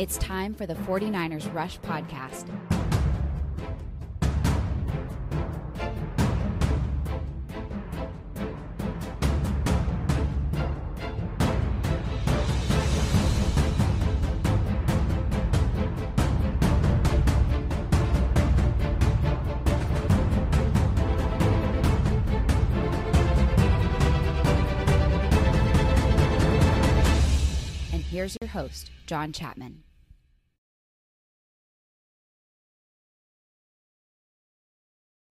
[0.00, 2.48] It's time for the 49ers Rush podcast.
[27.92, 29.82] And here's your host, John Chapman.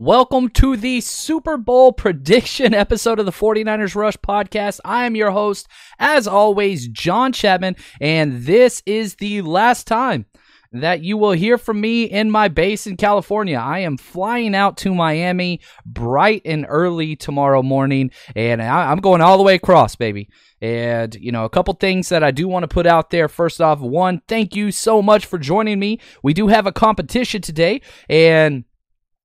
[0.01, 4.79] Welcome to the Super Bowl prediction episode of the 49ers Rush podcast.
[4.85, 5.67] I am your host,
[5.99, 10.25] as always, John Chapman, and this is the last time
[10.71, 13.57] that you will hear from me in my base in California.
[13.57, 19.37] I am flying out to Miami bright and early tomorrow morning, and I'm going all
[19.37, 20.29] the way across, baby.
[20.61, 23.27] And, you know, a couple things that I do want to put out there.
[23.27, 25.99] First off, one, thank you so much for joining me.
[26.23, 28.63] We do have a competition today, and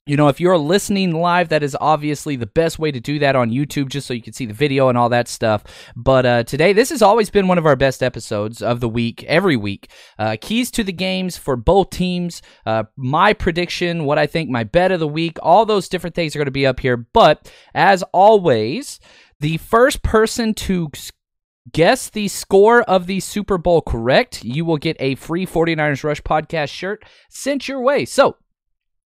[0.07, 3.37] you know, if you're listening live, that is obviously the best way to do that
[3.37, 5.65] on YouTube, just so you can see the video and all that stuff.
[5.97, 9.25] But uh, today, this has always been one of our best episodes of the week,
[9.25, 9.91] every week.
[10.19, 14.65] Uh, keys to the games for both teams, uh, my prediction, what I think my
[14.65, 16.99] bet of the week, all those different things are going to be up here.
[16.99, 19.01] But as always,
[19.41, 20.91] the first person to
[21.73, 26.21] guess the score of the Super Bowl correct, you will get a free 49ers Rush
[26.23, 28.05] podcast shirt sent your way.
[28.05, 28.37] So,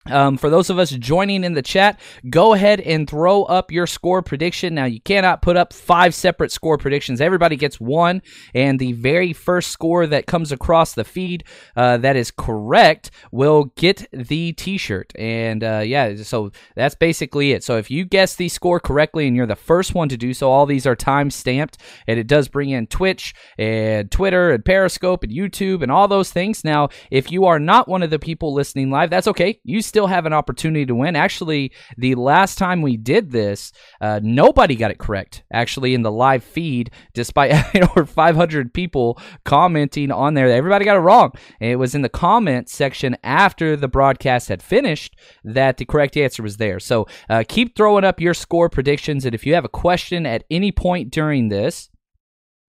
[0.07, 1.99] um, for those of us joining in the chat,
[2.29, 4.75] go ahead and throw up your score prediction.
[4.75, 7.21] Now, you cannot put up five separate score predictions.
[7.21, 8.21] Everybody gets one,
[8.53, 13.65] and the very first score that comes across the feed uh, that is correct will
[13.75, 15.13] get the t shirt.
[15.17, 17.63] And uh, yeah, so that's basically it.
[17.63, 20.51] So if you guess the score correctly and you're the first one to do so,
[20.51, 21.77] all these are time stamped,
[22.07, 26.31] and it does bring in Twitch and Twitter and Periscope and YouTube and all those
[26.31, 26.65] things.
[26.65, 29.61] Now, if you are not one of the people listening live, that's okay.
[29.63, 31.15] You still have an opportunity to win.
[31.15, 33.71] Actually, the last time we did this,
[34.01, 35.43] uh, nobody got it correct.
[35.53, 37.53] Actually, in the live feed, despite
[37.91, 41.31] over 500 people commenting on there, everybody got it wrong.
[41.59, 46.41] It was in the comment section after the broadcast had finished that the correct answer
[46.41, 46.79] was there.
[46.79, 50.43] So uh, keep throwing up your score predictions, and if you have a question at
[50.49, 51.91] any point during this,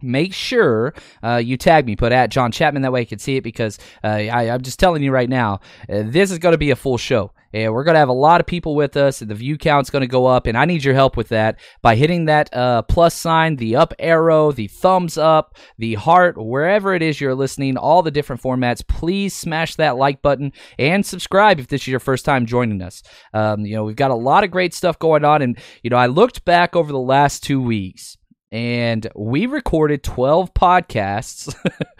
[0.02, 2.82] make sure uh, you tag me, put at John Chapman.
[2.82, 5.60] That way I can see it because uh, I, I'm just telling you right now,
[5.88, 7.32] uh, this is going to be a full show.
[7.52, 9.88] And we're going to have a lot of people with us, and the view count's
[9.88, 10.48] going to go up.
[10.48, 13.94] And I need your help with that by hitting that uh, plus sign, the up
[14.00, 18.84] arrow, the thumbs up, the heart, wherever it is you're listening, all the different formats.
[18.84, 23.04] Please smash that like button and subscribe if this is your first time joining us.
[23.32, 25.40] Um, you know, we've got a lot of great stuff going on.
[25.40, 28.16] And, you know, I looked back over the last two weeks
[28.54, 31.52] and we recorded 12 podcasts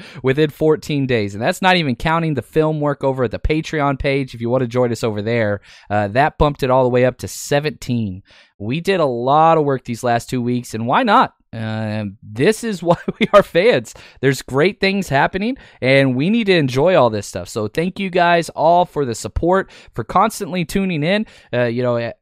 [0.23, 3.99] within 14 days and that's not even counting the film work over at the patreon
[3.99, 5.61] page if you want to join us over there
[5.91, 8.23] uh, that bumped it all the way up to 17
[8.59, 12.63] we did a lot of work these last two weeks and why not um, this
[12.63, 13.95] is why we are fans.
[14.21, 17.49] There's great things happening, and we need to enjoy all this stuff.
[17.49, 21.27] So, thank you guys all for the support, for constantly tuning in.
[21.53, 22.13] Uh, you know,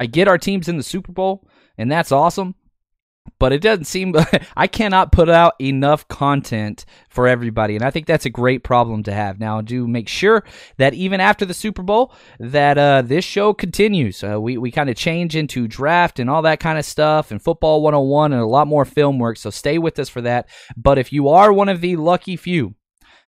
[0.00, 1.48] I get our teams in the Super Bowl,
[1.78, 2.56] and that's awesome
[3.38, 4.14] but it doesn't seem
[4.56, 9.02] I cannot put out enough content for everybody and I think that's a great problem
[9.04, 9.38] to have.
[9.38, 10.44] Now do make sure
[10.78, 14.22] that even after the Super Bowl that uh, this show continues.
[14.22, 17.42] Uh, we we kind of change into draft and all that kind of stuff and
[17.42, 20.48] football 101 and a lot more film work so stay with us for that.
[20.76, 22.74] But if you are one of the lucky few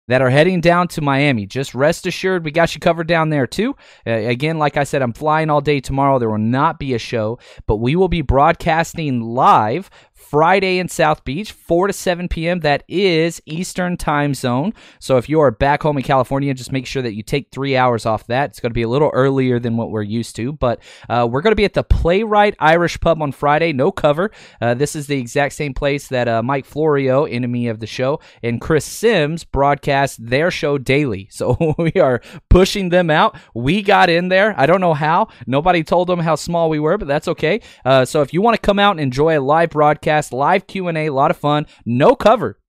[0.07, 1.45] that are heading down to Miami.
[1.45, 3.75] Just rest assured, we got you covered down there too.
[4.05, 6.19] Uh, again, like I said, I'm flying all day tomorrow.
[6.19, 9.89] There will not be a show, but we will be broadcasting live
[10.29, 12.61] Friday in South Beach, 4 to 7 p.m.
[12.61, 14.73] That is Eastern time zone.
[14.99, 17.77] So if you are back home in California, just make sure that you take three
[17.77, 18.49] hours off that.
[18.49, 21.41] It's going to be a little earlier than what we're used to, but uh, we're
[21.41, 23.71] going to be at the Playwright Irish Pub on Friday.
[23.71, 24.31] No cover.
[24.59, 28.19] Uh, this is the exact same place that uh, Mike Florio, enemy of the show,
[28.41, 31.29] and Chris Sims broadcast their show daily.
[31.35, 33.35] So we are pushing them out.
[33.53, 34.57] We got in there.
[34.57, 35.27] I don't know how.
[35.45, 37.59] Nobody told them how small we were, but that's okay.
[37.83, 40.87] Uh, so if you want to come out and enjoy a live broadcast, live Q
[40.87, 42.59] and A, a lot of fun, no cover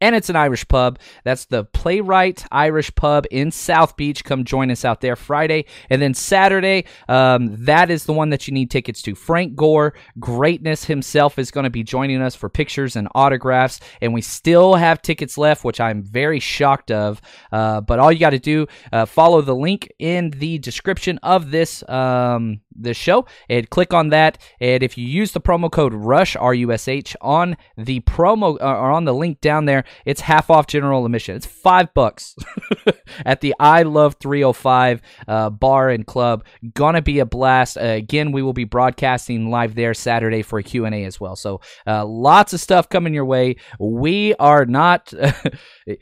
[0.00, 0.98] and it's an Irish pub.
[1.24, 4.24] That's the Playwright Irish Pub in South Beach.
[4.24, 5.66] Come join us out there Friday.
[5.90, 9.14] And then Saturday, um, that is the one that you need tickets to.
[9.14, 13.80] Frank Gore, greatness himself, is going to be joining us for pictures and autographs.
[14.00, 17.20] And we still have tickets left, which I'm very shocked of.
[17.50, 21.50] Uh, but all you got to do, uh, follow the link in the description of
[21.50, 24.38] this um, this show and click on that.
[24.60, 28.60] And if you use the promo code RUSH, R U S H, on the promo
[28.60, 31.36] uh, or on the link down there, it's half off general admission.
[31.36, 32.36] It's five bucks
[33.24, 36.44] at the I Love 305 uh, bar and club.
[36.74, 37.76] Gonna be a blast.
[37.76, 41.36] Uh, again, we will be broadcasting live there Saturday for a Q&A as well.
[41.36, 43.56] So uh, lots of stuff coming your way.
[43.78, 45.12] We are not...
[45.86, 45.98] it,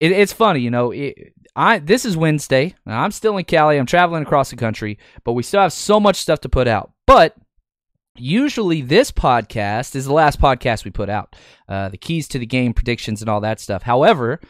[0.00, 0.90] it's funny, you know.
[0.90, 2.74] It, I this is Wednesday.
[2.86, 3.78] I'm still in Cali.
[3.78, 6.92] I'm traveling across the country, but we still have so much stuff to put out.
[7.06, 7.34] But
[8.18, 11.36] usually this podcast is the last podcast we put out
[11.68, 13.82] uh, the keys to the game predictions and all that stuff.
[13.82, 14.40] However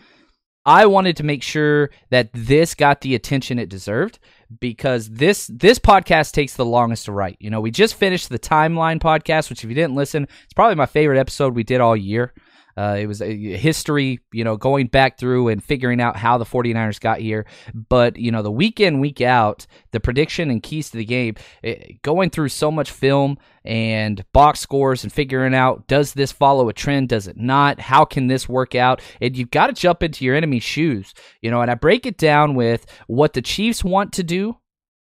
[0.66, 4.18] i wanted to make sure that this got the attention it deserved
[4.60, 7.36] because this this podcast takes the longest to write.
[7.40, 10.74] You know we just finished the timeline podcast which if you didn't listen it's probably
[10.74, 12.34] my favorite episode we did all year
[12.76, 16.44] uh, it was a history, you know, going back through and figuring out how the
[16.44, 17.46] 49ers got here.
[17.74, 21.36] But, you know, the week in, week out, the prediction and keys to the game,
[21.62, 26.32] it, eh, going through so much film and box scores and figuring out does this
[26.32, 27.80] follow a trend, does it not?
[27.80, 29.00] How can this work out?
[29.20, 32.18] And you've got to jump into your enemy's shoes, you know, and I break it
[32.18, 34.58] down with what the Chiefs want to do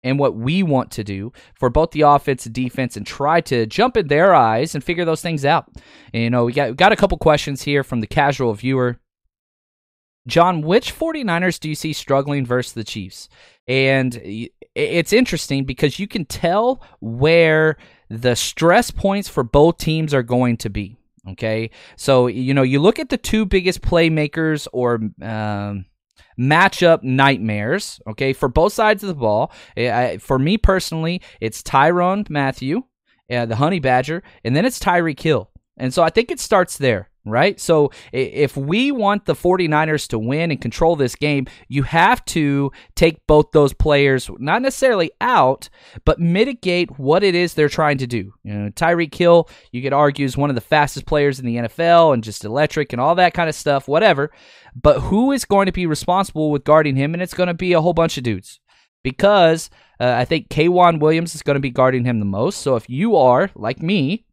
[0.02, 3.66] and what we want to do for both the offense and defense and try to
[3.66, 5.70] jump in their eyes and figure those things out.
[6.12, 8.98] And, you know, we got, we got a couple questions here from the casual viewer.
[10.26, 13.28] John, which 49ers do you see struggling versus the Chiefs?
[13.66, 17.76] And it's interesting because you can tell where
[18.08, 20.96] the stress points for both teams are going to be.
[21.28, 21.70] Okay.
[21.96, 25.84] So, you know, you look at the two biggest playmakers or um,
[26.38, 29.52] matchup nightmares, okay, for both sides of the ball.
[29.76, 32.82] I, for me personally, it's Tyrann Mathieu,
[33.30, 35.50] uh, the Honey Badger, and then it's Tyreek Hill.
[35.76, 37.60] And so I think it starts there right?
[37.60, 42.72] So if we want the 49ers to win and control this game, you have to
[42.94, 45.68] take both those players, not necessarily out,
[46.04, 48.32] but mitigate what it is they're trying to do.
[48.42, 51.56] You know, Tyreek Hill, you could argue, is one of the fastest players in the
[51.56, 54.30] NFL and just electric and all that kind of stuff, whatever.
[54.74, 57.12] But who is going to be responsible with guarding him?
[57.14, 58.60] And it's going to be a whole bunch of dudes.
[59.02, 62.60] Because uh, I think K'Waun Williams is going to be guarding him the most.
[62.60, 64.26] So if you are, like me,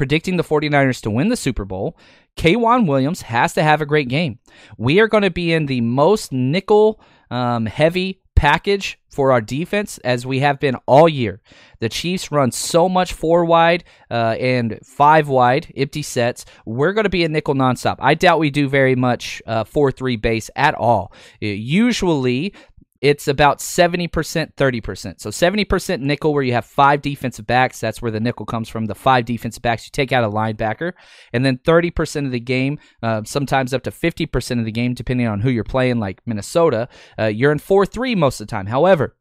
[0.00, 1.94] predicting the 49ers to win the Super Bowl,
[2.34, 4.38] K'Waun Williams has to have a great game.
[4.78, 6.98] We are going to be in the most nickel
[7.30, 11.42] um, heavy package for our defense as we have been all year.
[11.80, 16.46] The Chiefs run so much four wide uh, and five wide empty sets.
[16.64, 17.96] We're going to be a nickel nonstop.
[17.98, 21.12] I doubt we do very much uh, 4 3 base at all.
[21.40, 22.54] Usually,
[23.00, 24.10] it's about 70%,
[24.54, 25.20] 30%.
[25.20, 27.80] So 70% nickel, where you have five defensive backs.
[27.80, 28.86] That's where the nickel comes from.
[28.86, 30.92] The five defensive backs, you take out a linebacker.
[31.32, 35.26] And then 30% of the game, uh, sometimes up to 50% of the game, depending
[35.26, 36.88] on who you're playing, like Minnesota,
[37.18, 38.66] uh, you're in 4 3 most of the time.
[38.66, 39.16] However,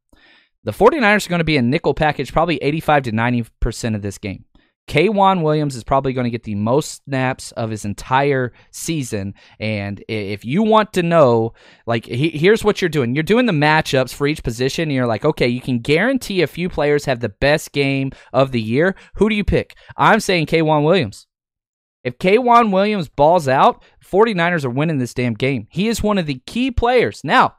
[0.64, 4.18] the 49ers are going to be a nickel package probably 85 to 90% of this
[4.18, 4.44] game.
[4.90, 9.36] K'Waun Williams is probably going to get the most snaps of his entire season.
[9.60, 11.54] And if you want to know,
[11.86, 14.84] like, he, here's what you're doing you're doing the matchups for each position.
[14.84, 18.52] And you're like, okay, you can guarantee a few players have the best game of
[18.52, 18.96] the year.
[19.16, 19.76] Who do you pick?
[19.96, 21.28] I'm saying K'Waun Williams.
[22.04, 25.68] If K'Waun Williams balls out, 49ers are winning this damn game.
[25.70, 27.22] He is one of the key players.
[27.24, 27.56] Now,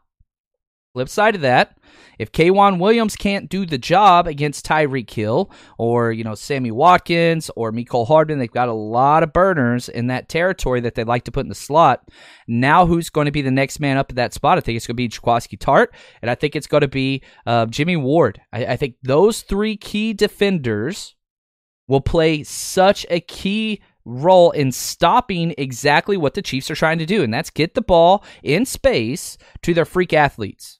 [0.93, 1.79] Flip side of that,
[2.19, 7.49] if K'Waun Williams can't do the job against Tyreek Hill or, you know, Sammy Watkins
[7.55, 11.23] or Mecole Hardman, they've got a lot of burners in that territory that they like
[11.25, 12.09] to put in the slot.
[12.49, 14.59] Now, who's going to be the next man up at that spot?
[14.59, 15.89] I think it's going to be Jaquiski Tartt,
[16.23, 18.41] and I think it's going to be uh, Jimmy Ward.
[18.53, 21.15] I, I think those three key defenders
[21.87, 27.07] will play such a key role in stopping exactly what the Chiefs are trying to
[27.07, 30.80] do, and that's get the ball in space to their freak athletes.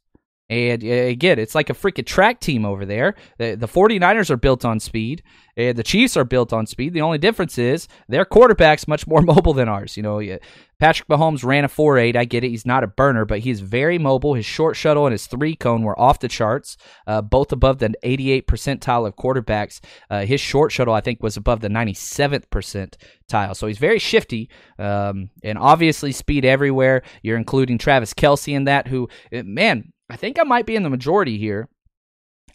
[0.51, 3.15] And uh, again, it's like a freaking track team over there.
[3.39, 5.23] The, the 49ers are built on speed,
[5.57, 6.93] and the Chiefs are built on speed.
[6.93, 9.97] The only difference is their quarterback's much more mobile than ours.
[9.97, 10.39] You know,
[10.81, 12.17] Patrick Mahomes ran a 4 8.
[12.17, 12.49] I get it.
[12.49, 14.35] He's not a burner, but he's very mobile.
[14.35, 16.77] His short shuttle and his three cone were off the charts,
[17.07, 19.79] uh, both above the 88 percentile of quarterbacks.
[20.11, 23.55] Uh, his short shuttle, I think, was above the 97th percentile.
[23.55, 27.03] So he's very shifty um, and obviously speed everywhere.
[27.23, 30.83] You're including Travis Kelce in that, who, uh, man, I think I might be in
[30.83, 31.69] the majority here.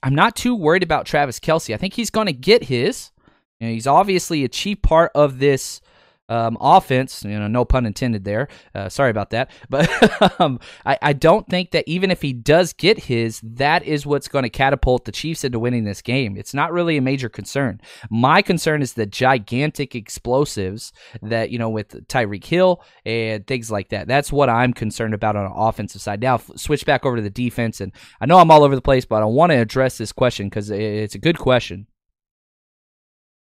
[0.03, 1.73] I'm not too worried about Travis Kelce.
[1.73, 3.11] I think he's going to get his.
[3.59, 5.81] You know, he's obviously a chief part of this
[6.29, 7.23] um, offense.
[7.23, 8.47] You know, no pun intended there.
[8.73, 9.51] Uh, sorry about that.
[9.69, 14.05] But um, I, I, don't think that even if he does get his, that is
[14.05, 16.37] what's going to catapult the Chiefs into winning this game.
[16.37, 17.81] It's not really a major concern.
[18.09, 23.89] My concern is the gigantic explosives that, you know, with Tyreek Hill and things like
[23.89, 24.07] that.
[24.07, 26.21] That's what I'm concerned about on the offensive side.
[26.21, 27.81] Now, switch back over to the defense.
[27.81, 27.91] And
[28.21, 30.69] I know I'm all over the place, but I want to address this question because
[30.69, 31.87] it's a good question.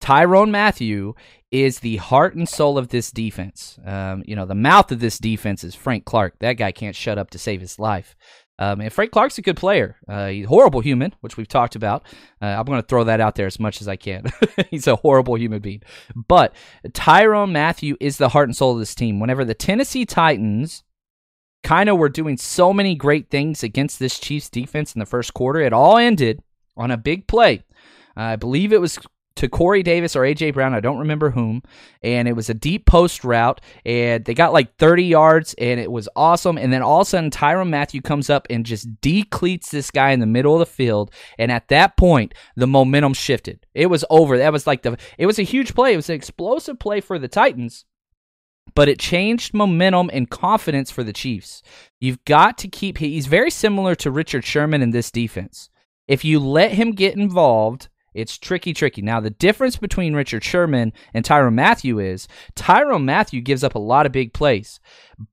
[0.00, 1.14] Tyrann Mathieu
[1.50, 3.78] is the heart and soul of this defense.
[3.84, 6.38] Um, you know, the mouth of this defense is Frank Clark.
[6.40, 8.16] That guy can't shut up to save his life.
[8.58, 9.96] Um, and Frank Clark's a good player.
[10.08, 12.04] Uh, he's a horrible human, which we've talked about.
[12.40, 14.24] Uh, I'm going to throw that out there as much as I can.
[14.70, 15.82] he's a horrible human being.
[16.14, 16.54] But
[16.88, 19.20] Tyrann Mathieu is the heart and soul of this team.
[19.20, 20.84] Whenever the Tennessee Titans
[21.62, 25.34] kind of were doing so many great things against this Chiefs defense in the first
[25.34, 26.42] quarter, it all ended
[26.76, 27.62] on a big play.
[28.16, 28.98] I believe it was
[29.36, 31.62] to Corey Davis or AJ Brown, I don't remember whom,
[32.02, 35.90] and it was a deep post route, and they got like 30 yards, and it
[35.90, 36.58] was awesome.
[36.58, 40.10] And then all of a sudden, Tyrann Mathieu comes up and just decleats this guy
[40.10, 43.66] in the middle of the field, and at that point, the momentum shifted.
[43.74, 44.38] It was over.
[44.38, 44.96] That was like the.
[45.18, 45.92] It was a huge play.
[45.92, 47.84] It was an explosive play for the Titans.
[48.74, 51.62] But it changed momentum and confidence for the Chiefs.
[52.00, 52.98] You've got to keep.
[52.98, 55.70] He's very similar to Richard Sherman in this defense.
[56.08, 59.02] If you let him get involved, it's tricky, tricky.
[59.02, 63.80] Now, the difference between Richard Sherman and Tyrann Mathieu is Tyrann Mathieu gives up a
[63.80, 64.80] lot of big plays,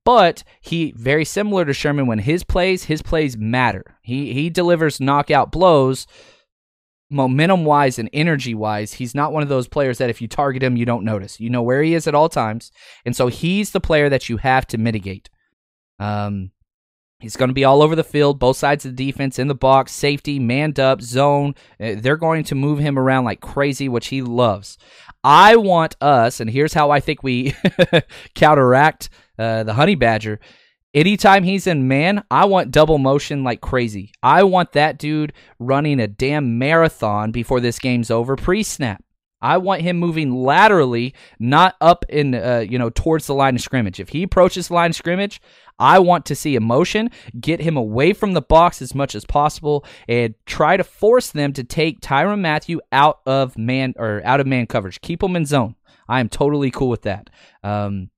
[0.03, 3.97] but he very similar to Sherman when his plays, his plays matter.
[4.01, 6.07] He he delivers knockout blows
[7.13, 10.63] momentum wise and energy wise, he's not one of those players that if you target
[10.63, 11.39] him, you don't notice.
[11.39, 12.71] You know where he is at all times.
[13.05, 15.29] And so he's the player that you have to mitigate.
[15.99, 16.51] Um,
[17.23, 19.55] He's going to be all over the field, both sides of the defense, in the
[19.55, 21.55] box, safety, manned up, zone.
[21.79, 24.77] Uh, they're going to move him around like crazy, which he loves.
[25.23, 27.55] I want us, and here's how I think we
[28.35, 30.41] counteract uh, the Honey Badger.
[30.93, 34.11] Anytime he's in man, I want double motion like crazy.
[34.21, 39.01] I want that dude running a damn marathon before this game's over pre snap.
[39.43, 43.61] I want him moving laterally, not up in, uh, you know, towards the line of
[43.61, 43.99] scrimmage.
[43.99, 45.41] If he approaches the line of scrimmage,
[45.77, 47.09] I want to see emotion,
[47.39, 51.51] get him away from the box as much as possible, and try to force them
[51.53, 55.01] to take Tyrann Mathieu out of man or out of man coverage.
[55.01, 55.75] Keep him in zone.
[56.07, 57.29] I am totally cool with that.
[57.63, 58.09] Um,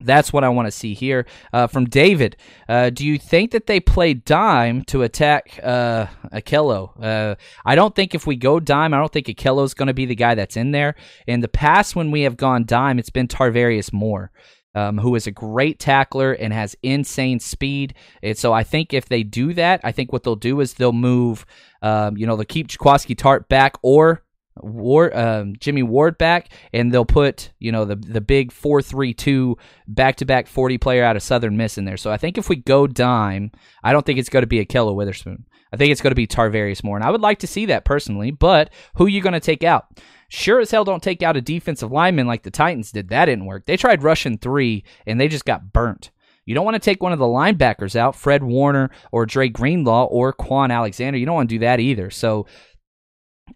[0.00, 1.26] that's what I want to see here.
[1.52, 2.36] Uh, from David,
[2.68, 6.92] uh, do you think that they play dime to attack uh, Ahkello?
[7.02, 9.94] Uh, I don't think if we go dime, I don't think Ahkello is going to
[9.94, 10.94] be the guy that's in there.
[11.26, 14.30] In the past, when we have gone dime, it's been Tarvarius Moore
[14.74, 17.94] um, who is a great tackler and has insane speed.
[18.22, 20.92] And so I think if they do that, I think what they'll do is they'll
[20.92, 21.46] move,
[21.82, 24.22] um, you know, they'll keep Jaquiski Tartt back or
[24.62, 29.12] Ward, um, Jimmy Ward back, and they'll put you know the the big four three
[29.12, 29.56] two
[29.88, 31.96] back to back forty player out of Southern Miss in there.
[31.96, 33.50] So I think if we go dime,
[33.82, 35.46] I don't think it's going to be Ahkello Witherspoon.
[35.72, 37.84] I think it's going to be Tarvarius Moore, and I would like to see that
[37.84, 38.30] personally.
[38.30, 39.86] But who are you going to take out?
[40.28, 43.08] Sure as hell don't take out a defensive lineman like the Titans did.
[43.08, 43.66] That didn't work.
[43.66, 46.10] They tried rushing three and they just got burnt.
[46.44, 50.04] You don't want to take one of the linebackers out, Fred Warner or Dre Greenlaw
[50.06, 51.18] or Kwon Alexander.
[51.18, 52.10] You don't want to do that either.
[52.10, 52.46] So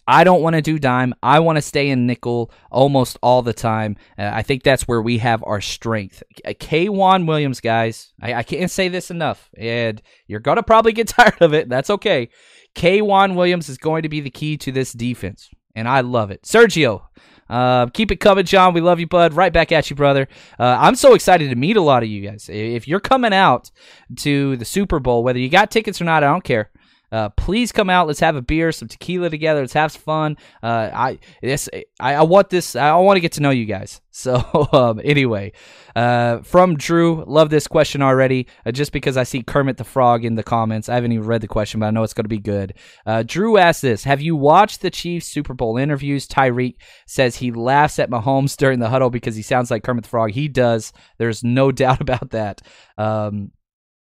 [0.06, 1.14] I don't want to do dime.
[1.22, 3.96] I want to stay in nickel almost all the time.
[4.18, 6.22] Uh, I think that's where we have our strength.
[6.44, 10.92] Uh, K'Waun Williams, guys, I, I can't say this enough, and you're going to probably
[10.92, 11.68] get tired of it.
[11.68, 12.30] That's okay.
[12.74, 16.42] K'Waun Williams is going to be the key to this defense and I love it.
[16.42, 17.02] Sergio,
[17.48, 18.74] uh, keep it coming, John.
[18.74, 19.32] We love you, bud.
[19.32, 20.26] Right back at you, brother.
[20.58, 22.48] Uh, I'm so excited to meet a lot of you guys.
[22.48, 23.70] If you're coming out
[24.16, 26.70] to the Super Bowl, whether you got tickets or not, I don't care.
[27.10, 28.06] Uh, please come out.
[28.06, 29.60] Let's have a beer, some tequila together.
[29.60, 30.36] Let's have some fun.
[30.62, 31.68] Uh, I this
[32.00, 32.76] I, I, want this.
[32.76, 34.00] I want to get to know you guys.
[34.18, 35.52] So um, anyway,
[35.94, 38.48] uh, from Drew, love this question already.
[38.66, 41.40] Uh, just because I see Kermit the Frog in the comments, I haven't even read
[41.40, 42.74] the question, but I know it's going to be good.
[43.06, 46.26] Uh, Drew asked this: Have you watched the Chiefs Super Bowl interviews?
[46.26, 50.10] Tyreek says he laughs at Mahomes during the huddle because he sounds like Kermit the
[50.10, 50.32] Frog.
[50.32, 50.92] He does.
[51.18, 52.60] There's no doubt about that.
[52.96, 53.52] Um,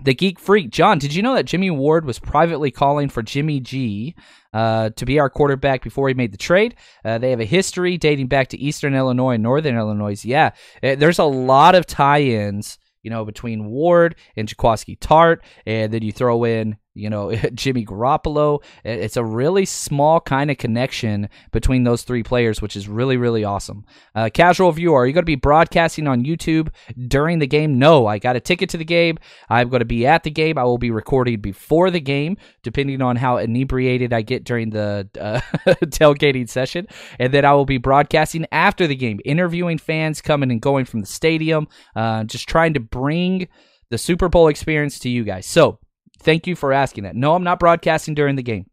[0.03, 3.59] The Geek Freak, John, did you know that Jimmy Ward was privately calling for Jimmy
[3.59, 4.15] G
[4.53, 6.75] uh, to be our quarterback before he made the trade?
[7.03, 10.23] Uh, they have a history dating back to Eastern Illinois and Northern Illinois.
[10.23, 10.51] Yeah,
[10.83, 15.37] uh, there's a lot of tie ins you know, between Ward and Jaquiski Tartt,
[15.67, 18.63] and then you throw in you know, Jimmy Garoppolo.
[18.83, 23.43] It's a really small kind of connection between those three players, which is really, really
[23.43, 23.85] awesome.
[24.15, 26.69] Uh, casual viewer, are you going to be broadcasting on YouTube
[27.07, 27.77] during the game?
[27.77, 29.17] No, I got a ticket to the game.
[29.49, 30.57] I'm going to be at the game.
[30.57, 35.07] I will be recording before the game, depending on how inebriated I get during the
[35.19, 35.41] uh,
[35.85, 36.87] tailgating session.
[37.19, 41.01] And then I will be broadcasting after the game, interviewing fans coming and going from
[41.01, 43.47] the stadium, uh, just trying to bring
[43.89, 45.45] the Super Bowl experience to you guys.
[45.45, 45.79] So,
[46.25, 47.15] Thank you for asking that.
[47.15, 48.65] No, I'm not broadcasting during the game.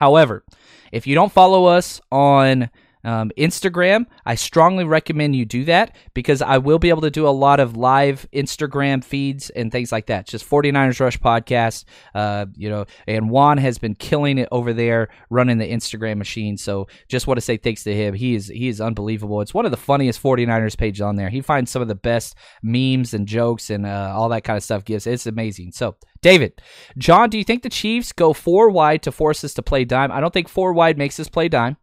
[0.00, 0.44] However,
[0.92, 2.70] if you don't follow us on
[3.02, 7.26] um, Instagram, I strongly recommend you do that because I will be able to do
[7.26, 10.26] a lot of live Instagram feeds and things like that.
[10.26, 11.84] Just 49ers Rush podcast,
[12.14, 16.56] uh, you know, and Juan has been killing it over there running the Instagram machine.
[16.56, 18.14] So just want to say thanks to him.
[18.14, 19.40] He is he is unbelievable.
[19.40, 21.30] It's one of the funniest 49ers pages on there.
[21.30, 24.62] He finds some of the best memes and jokes and uh, all that kind of
[24.62, 24.84] stuff.
[24.84, 25.72] Gives it's amazing.
[25.72, 26.60] So David,
[26.98, 30.12] John, do you think the Chiefs go four wide to force us to play dime?
[30.12, 31.76] I don't think four wide makes us play dime.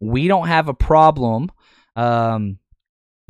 [0.00, 1.50] We don't have a problem
[1.94, 2.58] um,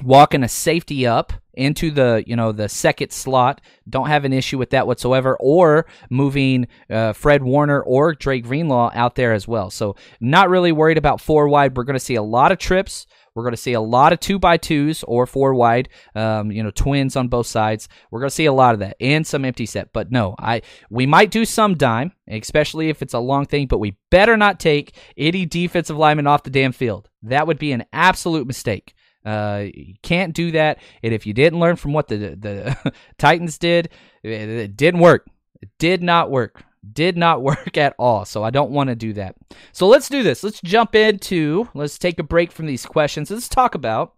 [0.02, 3.60] walking a safety up into the you know the second slot.
[3.88, 5.36] Don't have an issue with that whatsoever.
[5.38, 9.70] Or moving uh, Fred Warner or Drake Greenlaw out there as well.
[9.70, 11.76] So not really worried about four wide.
[11.76, 13.06] We're going to see a lot of trips.
[13.34, 16.62] We're going to see a lot of two by twos or four wide, um, you
[16.62, 17.88] know, twins on both sides.
[18.10, 19.92] We're going to see a lot of that and some empty set.
[19.92, 23.66] But no, I we might do some dime, especially if it's a long thing.
[23.66, 27.08] But we better not take any defensive lineman off the damn field.
[27.22, 28.94] That would be an absolute mistake.
[29.24, 30.78] Uh, you can't do that.
[31.02, 33.90] And if you didn't learn from what the the Titans did,
[34.22, 35.26] it, it didn't work.
[35.60, 36.62] It did not work
[36.92, 38.24] did not work at all.
[38.24, 39.36] So I don't want to do that.
[39.72, 40.42] So let's do this.
[40.42, 43.30] Let's jump into, let's take a break from these questions.
[43.30, 44.14] Let's talk about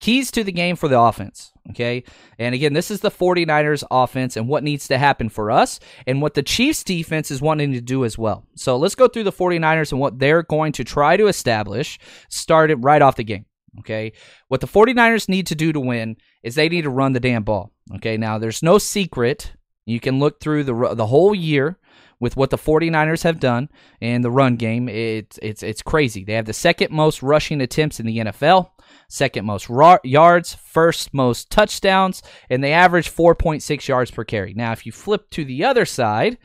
[0.00, 1.52] keys to the game for the offense.
[1.70, 2.02] Okay.
[2.38, 6.20] And again, this is the 49ers offense and what needs to happen for us and
[6.20, 8.44] what the Chiefs defense is wanting to do as well.
[8.56, 12.70] So let's go through the 49ers and what they're going to try to establish, start
[12.70, 13.44] it right off the game.
[13.80, 14.12] Okay.
[14.48, 17.44] What the 49ers need to do to win is they need to run the damn
[17.44, 17.72] ball.
[17.96, 18.16] Okay.
[18.16, 19.52] Now, there's no secret
[19.90, 21.78] you can look through the the whole year
[22.20, 23.70] with what the 49ers have done
[24.00, 24.88] in the run game.
[24.88, 26.22] It's it's it's crazy.
[26.24, 28.70] They have the second most rushing attempts in the NFL,
[29.08, 29.68] second most
[30.04, 34.54] yards, first most touchdowns, and they average 4.6 yards per carry.
[34.54, 36.38] Now, if you flip to the other side,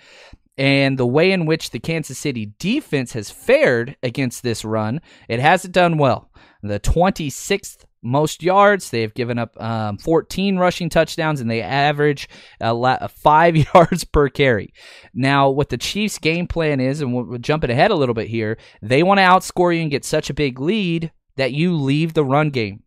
[0.57, 5.39] and the way in which the Kansas City defense has fared against this run, it
[5.39, 6.31] hasn't done well.
[6.63, 8.89] The 26th most yards.
[8.89, 12.29] They have given up um, 14 rushing touchdowns, and they average
[12.61, 14.73] uh, five yards per carry.
[15.13, 18.57] Now, what the Chiefs' game plan is, and we're jumping ahead a little bit here,
[18.81, 22.23] they want to outscore you and get such a big lead that you leave the
[22.23, 22.83] run game.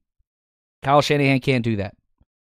[0.82, 1.94] Kyle Shanahan can't do that.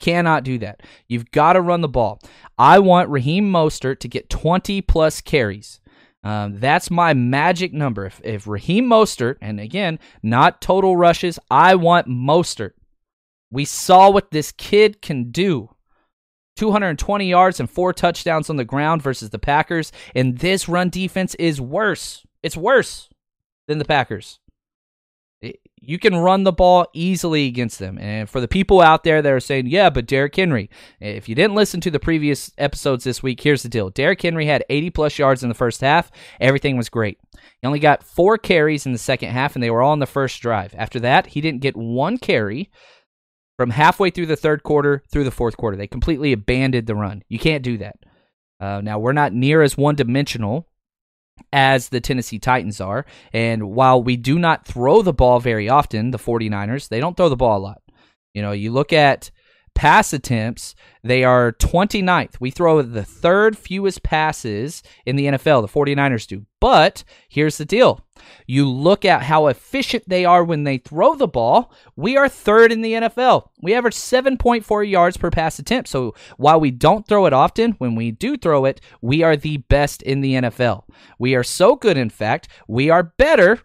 [0.00, 0.82] Cannot do that.
[1.08, 2.20] You've got to run the ball.
[2.56, 5.80] I want Raheem Mostert to get 20 plus carries.
[6.24, 8.06] Um, that's my magic number.
[8.06, 12.72] If, if Raheem Mostert, and again, not total rushes, I want Mostert.
[13.50, 15.70] We saw what this kid can do.
[16.56, 19.92] 220 yards and four touchdowns on the ground versus the Packers.
[20.14, 22.26] And this run defense is worse.
[22.42, 23.08] It's worse
[23.68, 24.40] than the Packers
[25.82, 27.98] you can run the ball easily against them.
[27.98, 31.34] And for the people out there that are saying, yeah, but Derrick Henry, if you
[31.34, 33.90] didn't listen to the previous episodes this week, here's the deal.
[33.90, 36.10] Derrick Henry had 80 plus yards in the first half.
[36.40, 37.18] Everything was great.
[37.60, 40.06] He only got four carries in the second half, and they were all in the
[40.06, 40.74] first drive.
[40.76, 42.70] After that, he didn't get one carry
[43.56, 45.76] from halfway through the third quarter through the fourth quarter.
[45.76, 47.22] They completely abandoned the run.
[47.28, 47.96] You can't do that.
[48.60, 50.68] Uh, now, we're not near as one dimensional
[51.52, 53.06] as the Tennessee Titans are.
[53.32, 57.28] And while we do not throw the ball very often, the 49ers, they don't throw
[57.28, 57.82] the ball a lot.
[58.34, 59.30] You know, you look at
[59.74, 62.40] pass attempts, they are 29th.
[62.40, 66.44] We throw the third fewest passes in the NFL, the 49ers do.
[66.60, 68.04] But here's the deal
[68.46, 71.72] you look at how efficient they are when they throw the ball.
[71.96, 73.50] We are third in the NFL.
[73.60, 75.88] We average 7.4 yards per pass attempt.
[75.88, 79.58] So while we don't throw it often, when we do throw it, we are the
[79.58, 80.84] best in the NFL.
[81.18, 83.60] We are so good, in fact, we are better.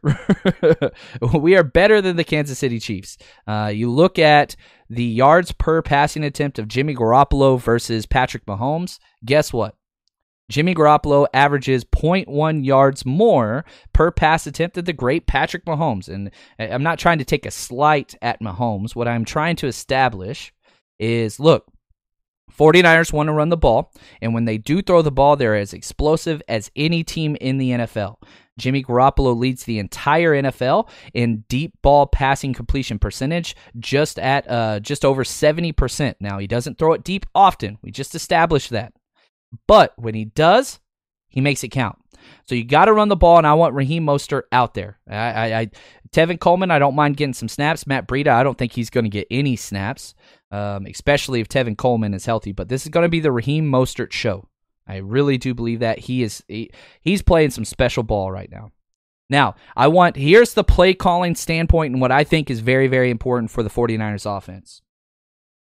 [1.34, 3.17] we are better than the Kansas City Chiefs.
[3.47, 4.56] Uh, you look at
[4.89, 8.99] the yards per passing attempt of Jimmy Garoppolo versus Patrick Mahomes.
[9.25, 9.75] Guess what?
[10.54, 16.08] Jimmy Garoppolo averages 0.1 yards more per pass attempt than the great Patrick Mahomes.
[16.08, 18.96] And I'm not trying to take a slight at Mahomes.
[18.96, 20.54] What I'm trying to establish
[21.00, 21.66] is look,
[22.56, 25.74] 49ers want to run the ball, and when they do throw the ball, they're as
[25.74, 28.18] explosive as any team in the NFL.
[28.60, 34.80] Jimmy Garoppolo leads the entire NFL in deep ball passing completion percentage, just at uh,
[34.82, 36.13] just over 70%.
[36.20, 37.80] Now, he doesn't throw it deep often.
[37.82, 38.94] We just established that.
[39.68, 40.80] But when he does,
[41.28, 41.98] he makes it count.
[42.46, 45.00] So you got to run the ball, and I want Raheem Mostert out there.
[45.10, 45.70] I, I, I,
[46.12, 47.88] Tevin Coleman, I don't mind getting some snaps.
[47.88, 50.13] Matt Breida, I don't think he's going to get any snaps,
[50.52, 52.52] um, especially if Tevin Coleman is healthy.
[52.52, 54.48] But this is going to be the Raheem Mostert show.
[54.88, 56.70] I really do believe that he is he,
[57.02, 58.72] he's playing some special ball right now.
[59.30, 63.10] Now, I want here's the play calling standpoint and what I think is very very
[63.10, 64.82] important for the 49ers offense.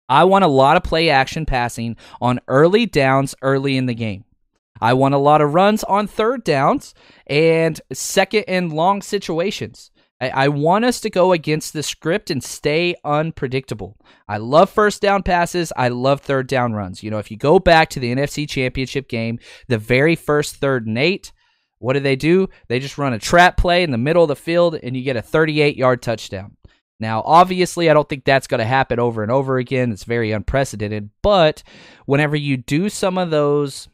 [0.07, 4.25] I want a lot of play action passing on early downs early in the game.
[4.81, 6.93] I want a lot of runs on third downs
[7.27, 9.91] and second and long situations.
[10.19, 13.97] I, I, want us to go against the script and stay unpredictable.
[14.27, 15.73] I love first down passes.
[15.75, 17.03] I love third down runs.
[17.03, 20.87] You know, if you go back to the NFC Championship game, the very first third
[20.87, 21.33] and eight,
[21.79, 22.47] what do they do?
[22.67, 25.17] They just run a trap play in the middle of the field and you get
[25.17, 26.55] a 38 yard touchdown.
[26.99, 29.91] Now, obviously, I don't think that's going to happen over and over again.
[29.91, 31.09] It's very unprecedented.
[31.21, 31.61] But
[32.05, 33.89] whenever you do some of those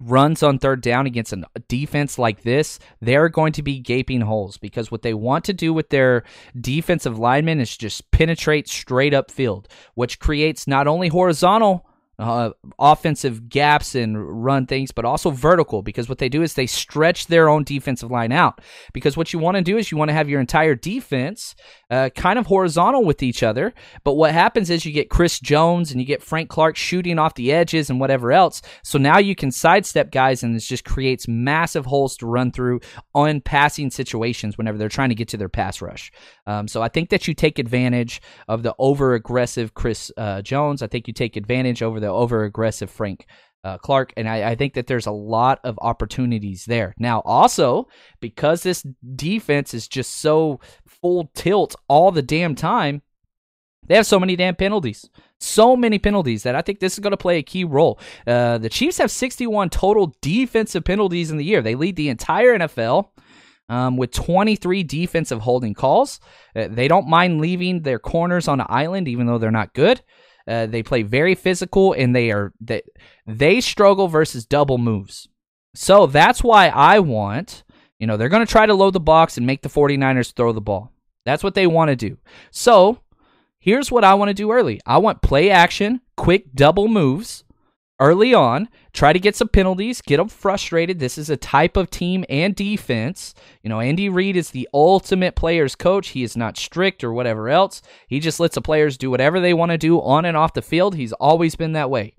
[0.00, 4.58] runs on third down against a defense like this, they're going to be gaping holes
[4.58, 6.24] because what they want to do with their
[6.60, 11.86] defensive linemen is just penetrate straight up field, which creates not only horizontal
[12.18, 16.66] uh, offensive gaps and run things, but also vertical because what they do is they
[16.66, 18.60] stretch their own defensive line out.
[18.92, 21.54] Because what you want to do is you want to have your entire defense
[21.90, 23.74] uh, kind of horizontal with each other.
[24.04, 27.34] But what happens is you get Chris Jones and you get Frank Clark shooting off
[27.34, 28.62] the edges and whatever else.
[28.82, 32.80] So now you can sidestep guys and it just creates massive holes to run through
[33.14, 36.12] on passing situations whenever they're trying to get to their pass rush.
[36.46, 40.82] Um, so I think that you take advantage of the over aggressive Chris uh, Jones.
[40.82, 43.26] I think you take advantage over the over aggressive Frank
[43.64, 46.94] uh, Clark, and I, I, think that there's a lot of opportunities there.
[46.98, 47.88] Now, also
[48.20, 48.86] because this
[49.16, 53.00] defense is just so full tilt all the damn time,
[53.86, 55.08] they have so many damn penalties.
[55.40, 57.98] So many penalties that I think this is going to play a key role.
[58.26, 61.62] Uh, the Chiefs have 61 total defensive penalties in the year.
[61.62, 63.08] They lead the entire NFL.
[63.66, 66.20] Um, with 23 defensive holding calls.
[66.54, 70.02] Uh, they don't mind leaving their corners on an island, even though they're not good.
[70.46, 72.82] Uh, they play very physical and they are they,
[73.26, 75.28] they struggle versus double moves.
[75.74, 77.64] So that's why I want,
[77.98, 80.52] you know, they're going to try to load the box and make the 49ers throw
[80.52, 80.92] the ball.
[81.24, 82.18] That's what they want to do.
[82.50, 82.98] So
[83.58, 87.43] here's what I want to do early I want play action, quick double moves
[88.00, 90.98] early on, try to get some penalties, get them frustrated.
[90.98, 93.34] This is a type of team and defense.
[93.62, 96.08] You know, Andy Reid is the ultimate players coach.
[96.08, 97.82] He is not strict or whatever else.
[98.08, 100.62] He just lets the players do whatever they want to do on and off the
[100.62, 100.94] field.
[100.94, 102.14] He's always been that way.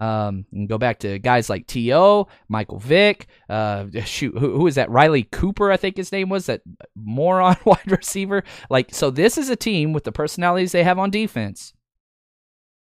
[0.00, 4.90] Um, go back to guys like T.O., Michael Vick, uh, shoot, who, who is that?
[4.90, 6.62] Riley Cooper, I think his name was, that
[6.94, 8.44] moron wide receiver.
[8.70, 11.74] Like, so this is a team with the personalities they have on defense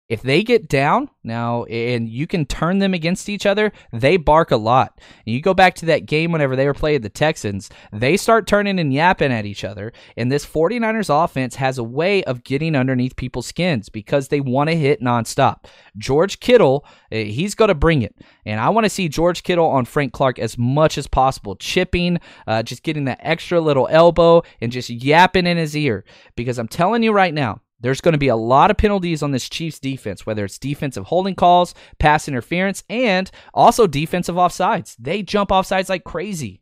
[0.10, 4.52] if they get down now and you can turn them against each other, they bark
[4.52, 5.00] a lot.
[5.26, 8.48] And you go back to that game whenever they were playing the Texans, they start
[8.48, 9.92] turning and yapping at each other.
[10.16, 14.70] And this 49ers offense has a way of getting underneath people's skins because they want
[14.70, 15.66] to hit nonstop.
[15.98, 18.16] George Kittle, eh, he's going to bring it.
[18.46, 22.20] And I want to see George Kittle on Frank Clark as much as possible, chipping,
[22.48, 26.06] uh, just getting that extra little elbow and just yapping in his ear.
[26.38, 29.32] Because I'm telling you right now, there's going to be a lot of penalties on
[29.32, 34.96] this Chiefs defense, whether it's defensive holding calls, pass interference, and also defensive offsides.
[34.98, 36.62] They jump offsides like crazy.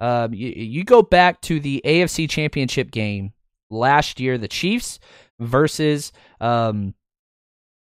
[0.00, 3.32] Um, you, you go back to the AFC Championship game
[3.70, 4.98] last year, the Chiefs
[5.38, 6.94] versus um,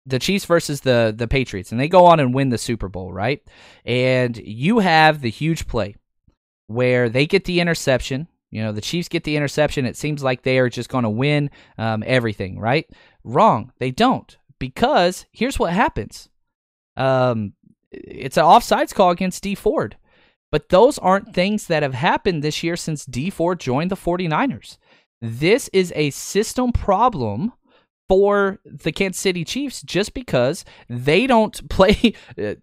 [0.05, 3.13] the Chiefs versus the the Patriots, and they go on and win the Super Bowl,
[3.13, 3.43] right?
[3.85, 5.97] And you have the huge play
[6.67, 9.87] where they get the interception you know, the Chiefs get the interception.
[9.87, 12.89] It seems like they are just going to win um, everything, right?
[13.25, 13.73] Wrong.
[13.79, 14.37] They don't.
[14.59, 16.29] Because here's what happens
[16.97, 17.53] um,
[17.91, 19.97] it's an offsides call against Dee Ford.
[20.53, 24.79] But those aren't things that have happened this year since Dee Ford joined the 49ers.
[25.21, 27.53] This is a system problem
[28.09, 32.55] for the Kansas City Chiefs just because they don't play uh,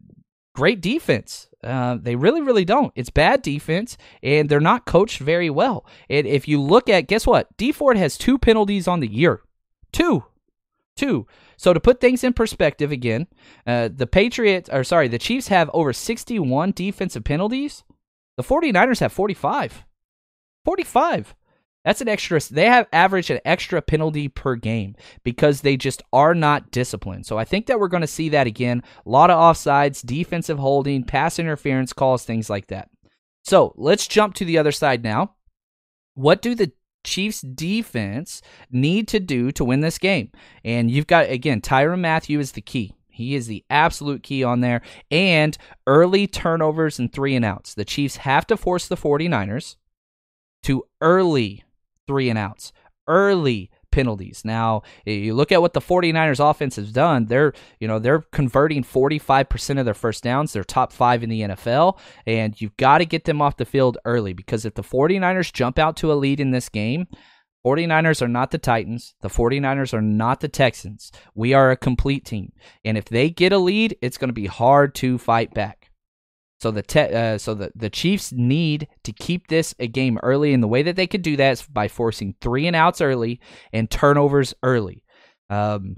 [0.55, 1.49] great defense.
[1.63, 2.91] Uh, they really, really don't.
[2.95, 5.85] It's bad defense, and they're not coached very well.
[6.09, 7.55] And if you look at, guess what?
[7.57, 9.41] Dee Ford has two penalties on the year.
[9.91, 10.25] Two.
[10.95, 11.27] Two.
[11.57, 13.27] So to put things in perspective again,
[13.65, 17.83] uh, the Patriots, or sorry, the Chiefs have over 61 defensive penalties.
[18.37, 19.85] The 49ers have 45.
[20.65, 21.35] 45.
[21.85, 22.39] That's an extra.
[22.39, 27.25] They have averaged an extra penalty per game because they just are not disciplined.
[27.25, 28.83] So I think that we're going to see that again.
[29.05, 32.89] A lot of offsides, defensive holding, pass interference calls, things like that.
[33.43, 35.35] So let's jump to the other side now.
[36.13, 36.71] What do the
[37.03, 38.41] Chiefs defense
[38.71, 40.31] need to do to win this game?
[40.63, 42.95] And you've got, again, Tyrann Mathieu is the key.
[43.09, 44.81] He is the absolute key on there.
[45.11, 47.73] And early turnovers and three and outs.
[47.73, 49.75] The Chiefs have to force the 49ers
[50.63, 51.65] to early
[52.07, 52.73] three and outs,
[53.07, 54.41] early penalties.
[54.43, 58.83] Now, you look at what the 49ers offense has done, they're, you know, they're converting
[58.83, 60.51] 45% of their first downs.
[60.51, 63.97] They're top 5 in the NFL, and you've got to get them off the field
[64.03, 67.07] early because if the 49ers jump out to a lead in this game,
[67.65, 69.15] 49ers are not the Titans.
[69.21, 71.11] The 49ers are not the Texans.
[71.33, 72.51] We are a complete team.
[72.83, 75.82] And if they get a lead, it's going to be hard to fight back.
[76.63, 80.53] So the te- uh, so the, the Chiefs need to keep this a game early,
[80.53, 83.41] and the way that they could do that is by forcing three and outs early
[83.73, 85.03] and turnovers early.
[85.49, 85.97] Um,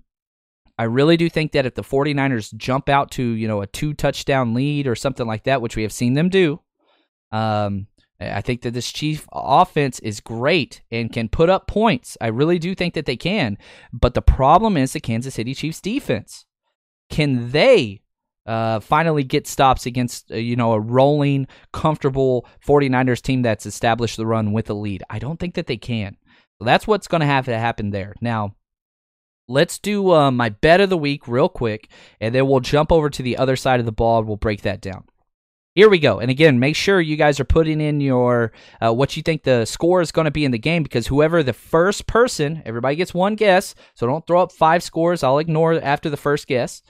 [0.79, 3.93] I really do think that if the 49ers jump out to, you know, a two
[3.93, 6.59] touchdown lead or something like that, which we have seen them do,
[7.31, 7.85] um,
[8.19, 12.17] I think that this Chief offense is great and can put up points.
[12.19, 13.59] I really do think that they can.
[13.93, 16.47] But the problem is the Kansas City Chiefs defense.
[17.11, 18.01] Can they
[18.45, 24.17] uh, finally get stops against uh, you know a rolling, comfortable 49ers team that's established
[24.17, 25.03] the run with a lead.
[25.09, 26.17] I don't think that they can.
[26.59, 28.15] So that's what's going to have to happen there.
[28.21, 28.55] Now,
[29.47, 31.89] let's do uh, my bet of the week real quick,
[32.21, 34.61] and then we'll jump over to the other side of the ball and we'll break
[34.61, 35.05] that down.
[35.75, 36.19] Here we go.
[36.19, 39.65] And again, make sure you guys are putting in your uh, what you think the
[39.65, 43.13] score is going to be in the game because whoever the first person, everybody gets
[43.13, 43.75] one guess.
[43.93, 45.21] So don't throw up five scores.
[45.21, 46.81] I'll ignore after the first guess.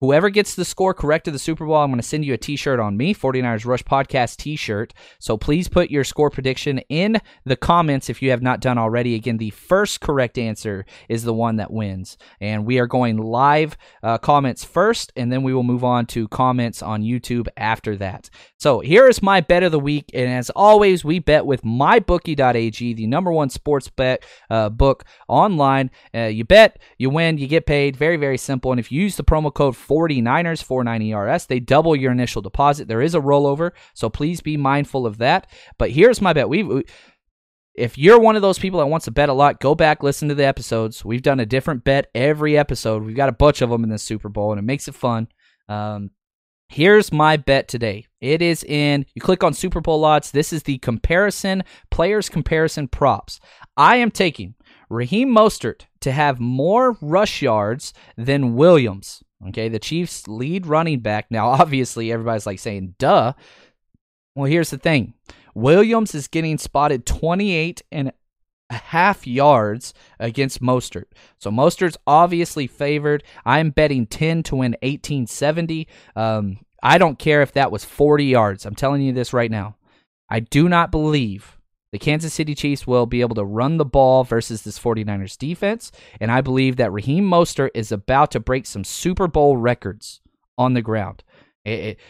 [0.00, 2.38] Whoever gets the score correct to the Super Bowl, I'm going to send you a
[2.38, 4.92] t shirt on me, 49ers Rush Podcast t shirt.
[5.20, 9.14] So please put your score prediction in the comments if you have not done already.
[9.14, 12.18] Again, the first correct answer is the one that wins.
[12.40, 16.28] And we are going live uh, comments first, and then we will move on to
[16.28, 18.28] comments on YouTube after that.
[18.58, 20.10] So here is my bet of the week.
[20.12, 25.90] And as always, we bet with mybookie.ag, the number one sports bet uh, book online.
[26.14, 27.96] Uh, you bet, you win, you get paid.
[27.96, 28.72] Very, very simple.
[28.72, 31.46] And if you use the promo code 49ers, 49ERS.
[31.46, 32.88] They double your initial deposit.
[32.88, 35.50] There is a rollover, so please be mindful of that.
[35.78, 36.48] But here's my bet.
[36.48, 36.66] We've.
[36.66, 36.84] We,
[37.74, 40.28] if you're one of those people that wants to bet a lot, go back, listen
[40.28, 41.04] to the episodes.
[41.04, 43.02] We've done a different bet every episode.
[43.02, 45.26] We've got a bunch of them in the Super Bowl, and it makes it fun.
[45.68, 46.10] Um,
[46.68, 48.06] here's my bet today.
[48.20, 50.30] It is in, you click on Super Bowl odds.
[50.30, 53.40] This is the comparison, players comparison props.
[53.76, 54.54] I am taking
[54.88, 59.22] Raheem Mostert to have more rush yards than Williams.
[59.48, 61.26] Okay, the Chiefs' lead running back.
[61.30, 63.34] Now, obviously, everybody's like saying, duh.
[64.34, 65.14] Well, here's the thing
[65.54, 68.12] Williams is getting spotted 28 and
[68.70, 71.04] a half yards against Mostert.
[71.38, 73.22] So Mostert's obviously favored.
[73.44, 75.86] I'm betting 10 to win 1870.
[76.16, 78.66] Um, I don't care if that was 40 yards.
[78.66, 79.76] I'm telling you this right now.
[80.28, 81.58] I do not believe
[81.94, 85.92] the Kansas City Chiefs will be able to run the ball versus this 49ers defense.
[86.20, 90.20] And I believe that Raheem Mostert is about to break some Super Bowl records
[90.58, 91.22] on the ground.
[91.64, 92.00] It, it,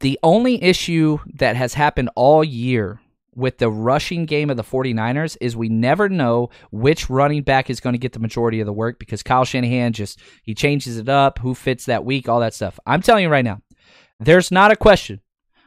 [0.00, 3.00] the only issue that has happened all year
[3.36, 7.78] with the rushing game of the 49ers is we never know which running back is
[7.78, 11.08] going to get the majority of the work because Kyle Shanahan just he changes it
[11.08, 12.80] up, who fits that week, all that stuff.
[12.84, 13.62] I'm telling you right now,
[14.18, 15.20] there's not a question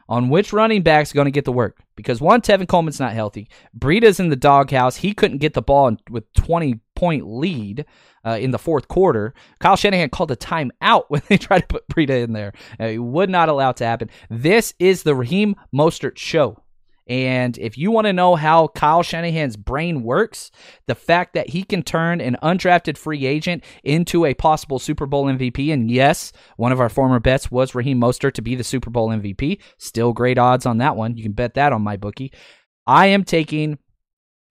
[0.08, 1.78] on which running back's going to get the work.
[1.96, 3.48] Because one, Tevin Coleman's not healthy.
[3.76, 4.96] Breida's in the doghouse.
[4.96, 7.84] He couldn't get the ball with 20 point lead
[8.24, 9.34] uh, in the fourth quarter.
[9.60, 12.52] Kyle Shanahan called a timeout when they tried to put Breida in there.
[12.78, 14.10] Uh, he would not allow it to happen.
[14.30, 16.62] This is the Raheem Mostert show.
[17.08, 20.50] And if you want to know how Kyle Shanahan's brain works,
[20.86, 25.24] the fact that he can turn an undrafted free agent into a possible Super Bowl
[25.24, 28.90] MVP, and yes, one of our former bets was Raheem Mostert to be the Super
[28.90, 29.58] Bowl MVP.
[29.78, 31.16] Still great odds on that one.
[31.16, 32.32] You can bet that on my bookie.
[32.86, 33.78] I am taking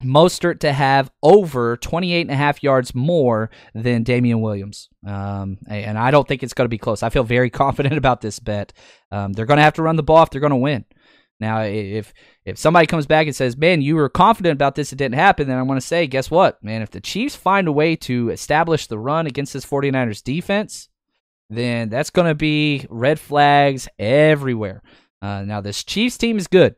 [0.02, 4.88] Mostert to have over 28 and a half yards more than Damien Williams.
[5.04, 7.02] Um, and I don't think it's going to be close.
[7.02, 8.72] I feel very confident about this bet.
[9.10, 10.84] Um, they're going to have to run the ball if they're going to win.
[11.40, 12.12] Now, if
[12.44, 15.46] if somebody comes back and says, "Man, you were confident about this, it didn't happen,"
[15.46, 16.82] then I want to say, "Guess what, man?
[16.82, 20.88] If the Chiefs find a way to establish the run against this 49ers defense,
[21.48, 24.82] then that's going to be red flags everywhere."
[25.22, 26.74] Uh, now, this Chiefs team is good.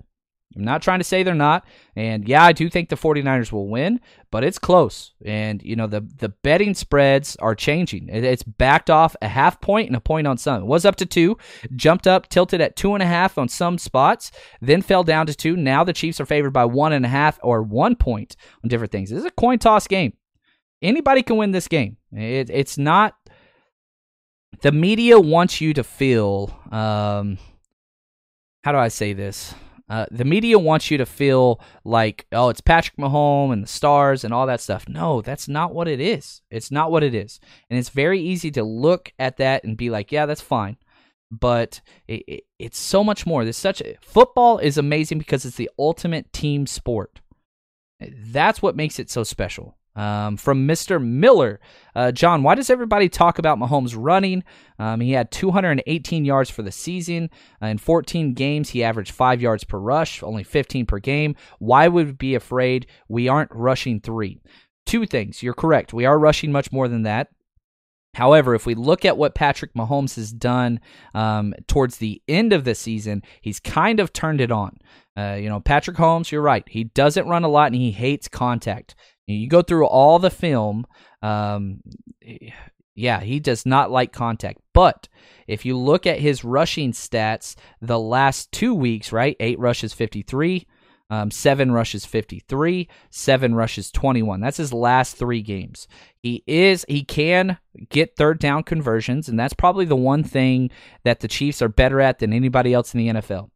[0.57, 1.65] I'm not trying to say they're not.
[1.95, 4.01] And yeah, I do think the 49ers will win,
[4.33, 5.13] but it's close.
[5.25, 8.09] And, you know, the, the betting spreads are changing.
[8.09, 10.63] It's backed off a half point and a point on some.
[10.63, 11.39] It was up to two,
[11.77, 15.35] jumped up, tilted at two and a half on some spots, then fell down to
[15.35, 15.57] two.
[15.57, 18.35] Now the Chiefs are favored by one and a half or one point
[18.65, 19.11] on different things.
[19.11, 20.15] This is a coin toss game.
[20.83, 21.97] Anybody can win this game.
[22.13, 23.15] It, it's not.
[24.63, 26.59] The media wants you to feel.
[26.73, 27.39] Um,
[28.65, 29.55] how do I say this?
[29.91, 34.23] Uh, the media wants you to feel like, oh, it's Patrick Mahomes and the stars
[34.23, 34.89] and all that stuff.
[34.89, 36.43] No, that's not what it is.
[36.49, 37.41] It's not what it is.
[37.69, 40.77] And it's very easy to look at that and be like, yeah, that's fine.
[41.33, 43.43] But it, it, it's so much more.
[43.43, 47.21] There's such a, football is amazing because it's the ultimate team sport.
[48.01, 49.77] That's what makes it so special.
[49.97, 51.05] Um, from Mr.
[51.05, 51.61] Miller,
[51.95, 54.45] uh, John, why does everybody talk about Mahomes running?
[54.79, 57.31] Um, he had 218 yards for the season.
[57.63, 61.35] Uh, in 14 games, he averaged five yards per rush, only 15 per game.
[61.59, 62.87] Why would we be afraid?
[63.09, 64.41] We aren't rushing three.
[64.87, 65.43] Two things.
[65.43, 65.93] You're correct.
[65.93, 67.29] We are rushing much more than that.
[68.15, 70.81] However, if we look at what Patrick Mahomes has done
[71.15, 74.79] um, towards the end of the season, he's kind of turned it on.
[75.17, 76.65] Uh, you know, Patrick Mahomes, you're right.
[76.69, 78.97] He doesn't run a lot and he hates contact.
[79.27, 80.87] You go through all the film.
[81.23, 81.81] Um,
[82.95, 84.61] yeah, he does not like contact.
[84.75, 85.09] But
[85.47, 89.37] if you look at his rushing stats, the last two weeks, right?
[89.41, 90.67] Eight rushes, 53.
[91.13, 95.89] Um, seven rushes 53 seven rushes 21 that's his last three games
[96.23, 100.71] he is he can get third down conversions and that's probably the one thing
[101.03, 103.51] that the chiefs are better at than anybody else in the nfl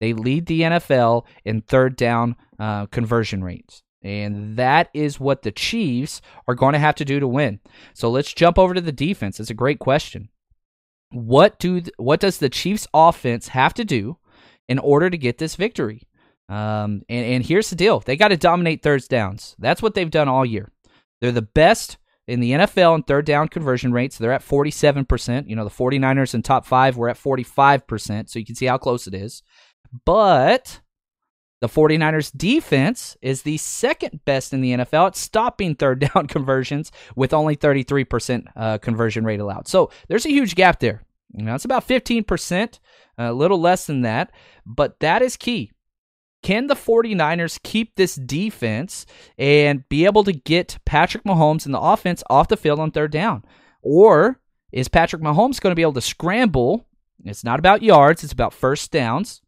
[0.00, 5.50] they lead the nfl in third down uh, conversion rates and that is what the
[5.50, 7.60] Chiefs are going to have to do to win.
[7.94, 9.40] So let's jump over to the defense.
[9.40, 10.28] It's a great question.
[11.10, 14.18] What do what does the Chiefs offense have to do
[14.68, 16.02] in order to get this victory?
[16.48, 19.56] Um, and, and here's the deal: they got to dominate third downs.
[19.58, 20.70] That's what they've done all year.
[21.20, 24.18] They're the best in the NFL in third down conversion rates.
[24.18, 25.48] They're at 47%.
[25.48, 28.28] You know, the 49ers in top five were at 45%.
[28.28, 29.42] So you can see how close it is.
[30.04, 30.80] But
[31.64, 36.92] the 49ers defense is the second best in the NFL at stopping third down conversions
[37.16, 39.66] with only 33% uh, conversion rate allowed.
[39.66, 41.04] So there's a huge gap there.
[41.32, 42.78] You know, it's about 15%,
[43.16, 44.30] a little less than that,
[44.66, 45.72] but that is key.
[46.42, 49.06] Can the 49ers keep this defense
[49.38, 53.10] and be able to get Patrick Mahomes and the offense off the field on third
[53.10, 53.42] down?
[53.80, 54.38] Or
[54.70, 56.84] is Patrick Mahomes going to be able to scramble?
[57.24, 59.40] It's not about yards, it's about first downs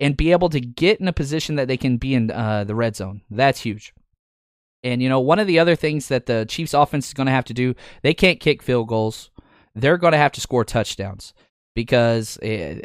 [0.00, 2.74] and be able to get in a position that they can be in uh, the
[2.74, 3.22] red zone.
[3.30, 3.92] That's huge.
[4.82, 7.32] And, you know, one of the other things that the Chiefs offense is going to
[7.32, 9.30] have to do, they can't kick field goals.
[9.74, 11.34] They're going to have to score touchdowns
[11.74, 12.80] because it, eh,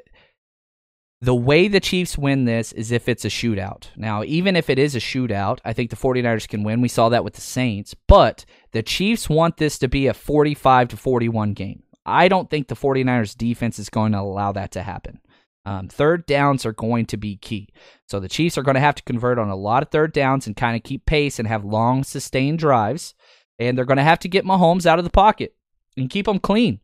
[1.21, 3.87] the way the Chiefs win this is if it's a shootout.
[3.95, 6.81] Now, even if it is a shootout, I think the 49ers can win.
[6.81, 10.89] We saw that with the Saints, but the Chiefs want this to be a 45
[10.89, 11.83] to 41 game.
[12.07, 15.19] I don't think the 49ers defense is going to allow that to happen.
[15.65, 17.69] Um, third downs are going to be key.
[18.07, 20.47] So the Chiefs are going to have to convert on a lot of third downs
[20.47, 23.13] and kind of keep pace and have long, sustained drives.
[23.59, 25.55] And they're going to have to get Mahomes out of the pocket
[25.95, 26.79] and keep them clean.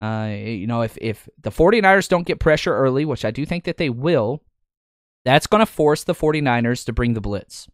[0.00, 3.64] Uh, you know, if, if the 49ers don't get pressure early, which I do think
[3.64, 4.42] that they will,
[5.24, 7.68] that's going to force the 49ers to bring the blitz.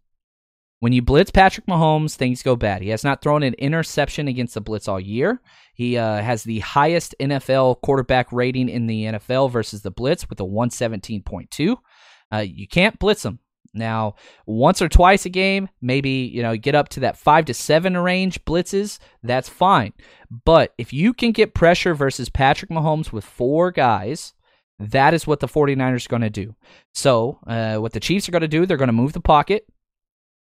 [0.80, 2.82] When you blitz Patrick Mahomes, things go bad.
[2.82, 5.40] He has not thrown an interception against the blitz all year.
[5.74, 10.38] He uh, has the highest NFL quarterback rating in the NFL versus the blitz with
[10.40, 11.76] a 117.2.
[12.32, 13.40] Uh, you can't blitz him.
[13.74, 14.14] Now,
[14.46, 17.96] once or twice a game, maybe, you know, get up to that 5 to 7
[17.96, 19.92] range blitzes, that's fine.
[20.44, 24.32] But if you can get pressure versus Patrick Mahomes with four guys,
[24.78, 26.54] that is what the 49ers are going to do.
[26.94, 29.66] So, uh, what the Chiefs are going to do, they're going to move the pocket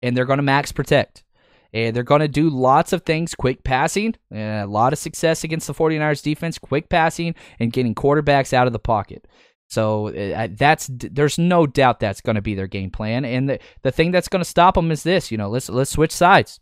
[0.02, 1.24] and they're going to max protect.
[1.72, 5.66] And they're going to do lots of things quick passing, a lot of success against
[5.66, 9.26] the 49ers defense, quick passing, and getting quarterbacks out of the pocket.
[9.68, 13.24] So uh, that's there's no doubt that's going to be their game plan.
[13.24, 15.90] And the, the thing that's going to stop them is this, you know, let's let's
[15.90, 16.61] switch sides.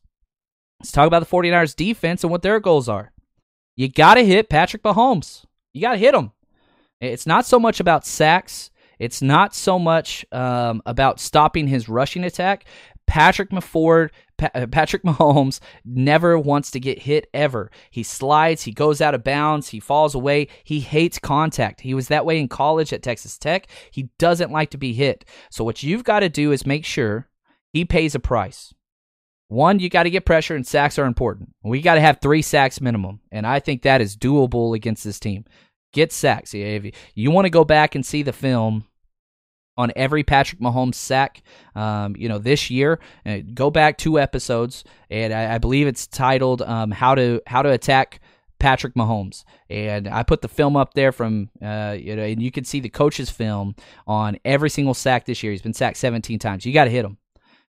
[0.81, 3.13] Let's talk about the 49ers defense and what their goals are.
[3.77, 5.45] You got to hit Patrick Mahomes.
[5.73, 6.33] You got to hit him.
[7.01, 8.71] It's not so much about sacks.
[8.99, 12.65] It's not so much um, about stopping his rushing attack.
[13.07, 17.71] Patrick Mafford, pa- uh, Patrick Mahomes never wants to get hit ever.
[17.91, 20.49] He slides, he goes out of bounds, he falls away.
[20.65, 21.81] He hates contact.
[21.83, 23.67] He was that way in college at Texas Tech.
[23.91, 25.25] He doesn't like to be hit.
[25.51, 27.29] So what you've got to do is make sure
[27.73, 28.73] he pays a price.
[29.49, 31.55] One, you got to get pressure, and sacks are important.
[31.63, 35.21] We got to have three sacks minimum, and I think that is doable against this
[35.21, 35.45] team.
[35.93, 36.55] Get sacks.
[36.55, 38.87] If you want to go back and see the film,
[39.77, 41.43] on every Patrick Mahomes sack.
[41.75, 46.07] Um, you know, this year, uh, go back two episodes, and I, I believe it's
[46.07, 48.21] titled um, "How to How to Attack."
[48.61, 52.51] Patrick Mahomes, and I put the film up there from uh, you know, and you
[52.51, 53.75] can see the coach's film
[54.07, 55.53] on every single sack this year.
[55.53, 56.65] He's been sacked 17 times.
[56.65, 57.19] You got to hit him.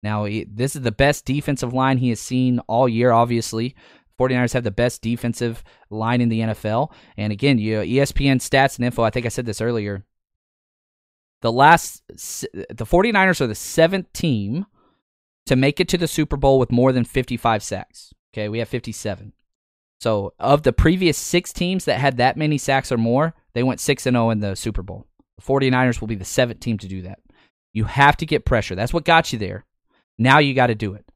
[0.04, 3.12] Now, this is the best defensive line he has seen all year.
[3.12, 3.76] Obviously,
[4.20, 6.92] 49ers have the best defensive line in the NFL.
[7.18, 9.04] And again, you know, ESPN stats and info.
[9.04, 10.06] I think I said this earlier
[11.42, 14.66] the last the 49ers are the seventh team
[15.46, 18.14] to make it to the Super Bowl with more than 55 sacks.
[18.34, 19.34] Okay, we have 57.
[20.00, 23.80] So, of the previous 6 teams that had that many sacks or more, they went
[23.80, 25.08] 6 and 0 in the Super Bowl.
[25.38, 27.20] The 49ers will be the seventh team to do that.
[27.74, 28.76] You have to get pressure.
[28.76, 29.66] That's what got you there.
[30.18, 31.07] Now you got to do it.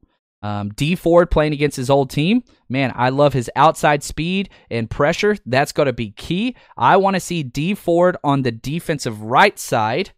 [0.42, 2.42] Um, Dee Ford playing against his old team.
[2.68, 5.36] Man, I love his outside speed and pressure.
[5.46, 6.56] That's going to be key.
[6.76, 10.10] I want to see Dee Ford on the defensive right side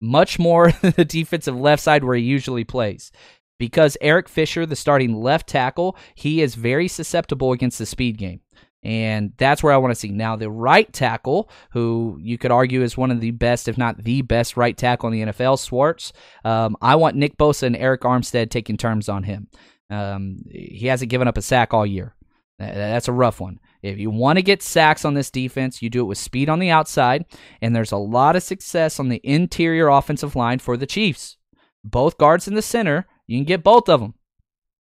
[0.00, 3.12] much more than the defensive left side where he usually plays.
[3.58, 8.40] Because Eric Fisher, the starting left tackle, he is very susceptible against the speed game.
[8.82, 10.08] And that's where I want to see.
[10.08, 14.02] Now, the right tackle, who you could argue is one of the best, if not
[14.02, 16.12] the best right tackle in the NFL, Schwartz.
[16.44, 19.48] um, I want Nick Bosa and Arik Armstead taking terms on him.
[19.90, 22.14] Um, he hasn't given up a sack all year.
[22.58, 23.58] That's a rough one.
[23.82, 26.58] If you want to get sacks on this defense, you do it with speed on
[26.58, 27.24] the outside,
[27.62, 31.38] and there's a lot of success on the interior offensive line for the Chiefs.
[31.82, 34.14] Both guards in the center, you can get both of them.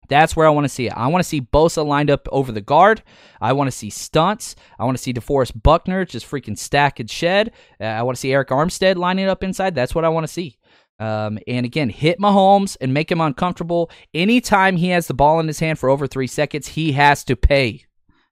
[0.09, 0.92] That's where I want to see it.
[0.96, 3.02] I want to see Bosa lined up over the guard.
[3.40, 4.57] I want to see stunts.
[4.78, 7.52] I want to see DeForest Buckner just freaking stack and shed.
[7.80, 9.74] Uh, I want to see Arik Armstead lining up inside.
[9.74, 10.59] That's what I want to see.
[10.98, 13.90] Um, and again, hit Mahomes and make him uncomfortable.
[14.12, 17.36] Anytime he has the ball in his hand for over three seconds, he has to
[17.36, 17.84] pay.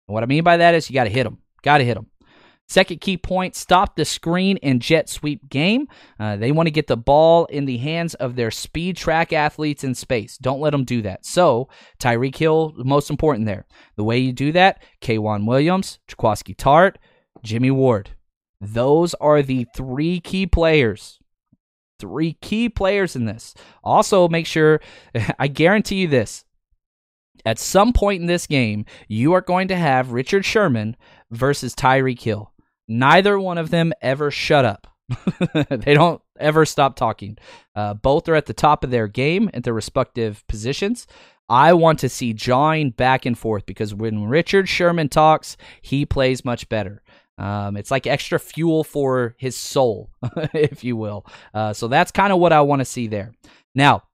[0.07, 1.39] And what I mean by that is you got to hit him.
[1.63, 2.07] Got to hit him.
[2.73, 5.89] Second key point stop the screen and jet sweep game.
[6.19, 9.85] Uh, they want to get the ball in the hands of their speed track athletes
[9.85, 10.39] in space.
[10.39, 11.27] Don't let them do that.
[11.27, 11.69] So,
[12.01, 13.67] Tyreek Hill, most important there.
[13.97, 16.97] The way you do that, K'Waun Williams, Jaquiski Tartt,
[17.43, 18.13] Jimmy Ward.
[18.59, 21.19] Those are the three key players.
[22.01, 23.53] Three key players in this.
[23.85, 24.81] Also, make sure,
[25.39, 26.47] I guarantee you this.
[27.45, 30.97] At some point in this game, you are going to have Richard Sherman
[31.31, 32.49] versus Tyreek Hill.
[32.89, 34.87] Neither one of them ever shut up.
[35.69, 37.39] they don't ever stop talking.
[37.75, 41.07] Uh, both are at the top of their game at their respective positions.
[41.49, 46.45] I want to see jawing back and forth because when Richard Sherman talks, he plays
[46.45, 47.03] much better.
[47.39, 50.11] Um, it's like extra fuel for his soul,
[50.55, 51.27] if you will.
[51.53, 53.35] Uh, so that's kind of what I want to see there.
[53.75, 54.05] Now,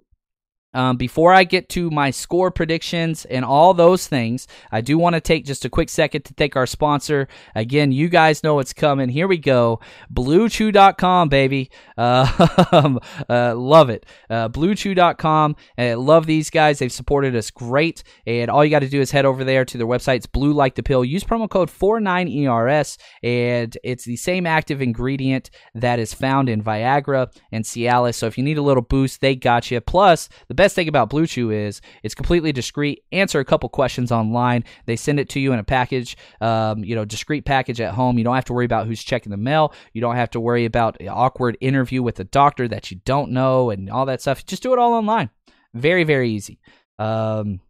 [0.79, 5.15] um, before I get to my score predictions and all those things, I do want
[5.15, 7.27] to take just a quick second to thank our sponsor.
[7.57, 9.09] Again, you guys know what's coming.
[9.09, 9.81] Here we go.
[10.15, 11.73] BlueChew.com, baby.
[11.97, 12.99] Uh,
[13.29, 14.07] uh, love it.
[14.31, 15.57] Uh, BlueChew.com.
[15.77, 16.79] Uh, love these guys.
[16.79, 18.05] They've supported us great.
[18.25, 20.19] And all you got to do is head over there to their website.
[20.19, 21.05] It's Blue Like the Pill.
[21.05, 22.99] Use promo code 49ERS.
[23.25, 28.15] And it's the same active ingredient that is found in Viagra and Cialis.
[28.15, 29.81] So if you need a little boost, they got you.
[29.81, 33.03] Plus, the best best thing about Blue Chew is it's completely discreet.
[33.11, 34.65] Answer a couple questions online.
[34.85, 38.19] They send it to you in a package, um, you know, discreet package at home.
[38.19, 39.73] You don't have to worry about who's checking the mail.
[39.95, 43.31] You don't have to worry about an awkward interview with a doctor that you don't
[43.31, 44.45] know and all that stuff.
[44.45, 45.31] Just do it all online.
[45.73, 46.61] Very, very easy.
[46.99, 47.61] Um,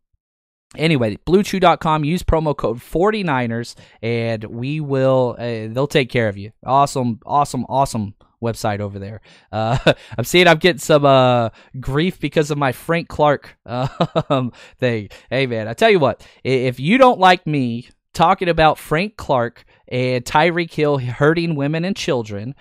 [0.76, 6.52] anyway bluechew.com use promo code 49ers and we will uh, they'll take care of you
[6.62, 9.20] awesome awesome awesome website over there.
[9.52, 9.78] Uh,
[10.18, 15.08] I'm seeing I'm getting some uh, grief because of my Frank Clark um, thing.
[15.30, 19.64] Hey man, I tell you what, if you don't like me talking about Frank Clark
[19.88, 22.54] and Tyreek Hill hurting women and children,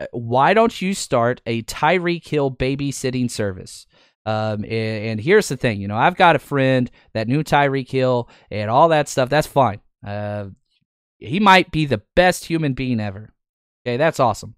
[0.00, 3.86] uh, why don't you start a Tyreek Hill babysitting service?
[4.26, 7.90] Um, and, and, here's the thing, you know, I've got a friend that knew Tyreek
[7.90, 9.28] Hill and all that stuff.
[9.28, 9.80] That's fine.
[10.04, 10.46] Uh,
[11.18, 13.34] he might be the best human being ever.
[13.86, 14.54] Okay, that's awesome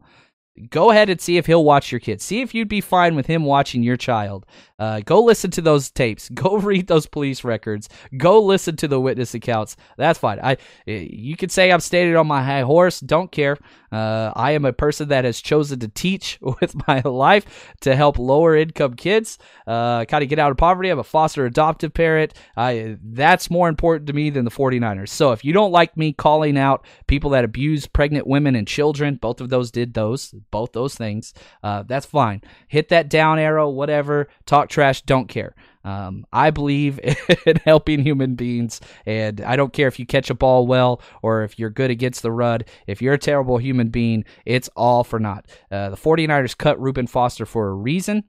[0.71, 2.21] go ahead and see if he'll watch your kid.
[2.21, 4.47] See if you'd be fine with him watching your child.
[4.79, 6.29] Uh, go listen to those tapes.
[6.35, 7.89] Go read those police records.
[8.17, 9.77] Go listen to the witness accounts.
[9.97, 10.39] That's fine.
[10.43, 13.01] I you could say I'm standing on my high horse.
[13.01, 13.57] Don't care.
[13.97, 18.19] Uh, I am a person that has chosen to teach with my life to help
[18.19, 20.91] lower income kids uh, kind of get out of poverty.
[20.91, 22.35] I'm a foster adoptive parent.
[22.57, 25.09] I, that's more important to me than the 49ers.
[25.09, 29.15] So if you don't like me calling out people that abuse pregnant women and children,
[29.15, 31.33] both of those did those, both those things,
[31.63, 32.43] uh, that's fine.
[32.69, 34.29] Hit that down arrow, whatever.
[34.45, 35.55] Talk trash, don't care.
[35.87, 36.99] Um, I believe
[37.47, 41.45] in helping human beings, and I don't care if you catch a ball well or
[41.45, 42.63] if you're good against the run.
[42.89, 45.47] If you're a terrible human being, it's all for naught.
[45.71, 48.25] Uh, the 49ers cut Reuben Foster for a reason.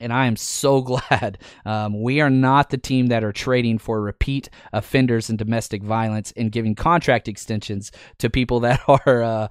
[0.00, 0.80] And I am so
[1.10, 5.82] glad um, we are not the team that are trading for repeat offenders in domestic
[5.82, 9.48] violence and giving contract extensions to people that are uh,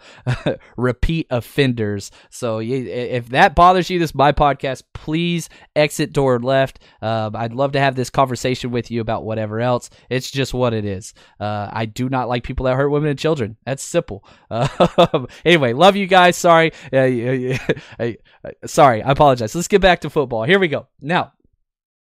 [0.78, 2.12] repeat offenders.
[2.30, 4.84] So if that bothers you, this is my podcast.
[4.94, 6.80] Please exit door left.
[7.02, 9.90] Uh, I'd love to have this conversation with you about whatever else.
[10.10, 11.14] It's just what it is.
[11.40, 13.58] Uh, I do not like people that hurt women and children.
[13.66, 14.24] That's simple.
[15.46, 16.38] anyway, love you guys.
[16.38, 16.72] Sorry.
[18.66, 19.04] sorry.
[19.04, 19.56] I apologize.
[19.56, 20.88] Let's get back to football Here we go.
[21.02, 21.34] Now,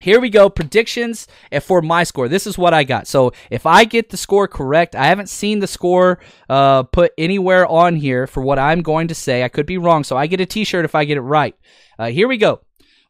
[0.00, 0.50] here we go.
[0.50, 1.26] Predictions
[1.62, 2.28] for my score.
[2.28, 3.06] This is what I got.
[3.06, 6.20] So if I get the score correct, I haven't seen the score
[6.50, 9.42] uh, put anywhere on here for what I'm going to say.
[9.42, 10.04] I could be wrong.
[10.04, 11.56] So I get a t shirt if I get it right.
[11.98, 12.60] Uh, here we go.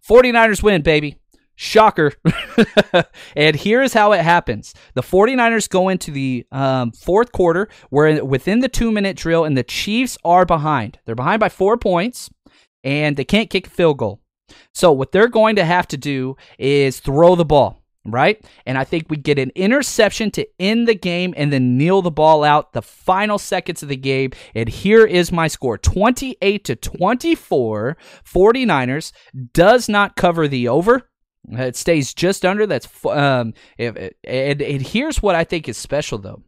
[0.08, 1.16] 49ers win, baby.
[1.56, 2.12] Shocker.
[3.36, 4.72] and here's how it happens.
[4.94, 7.68] The 49ers go into the um, fourth quarter.
[7.90, 11.00] We're within the two minute drill, and the Chiefs are behind.
[11.04, 12.30] They're behind by four points,
[12.84, 14.20] and they can't kick a field goal.
[14.72, 18.44] So what they're going to have to do is throw the ball, right?
[18.64, 22.10] And I think we get an interception to end the game and then kneel the
[22.10, 24.32] ball out the final seconds of the game.
[24.54, 27.96] And here is my score 28 to 24.
[28.24, 29.12] 49ers
[29.52, 31.08] does not cover the over.
[31.48, 32.66] It stays just under.
[32.66, 36.42] That's um, and, and here's what I think is special though.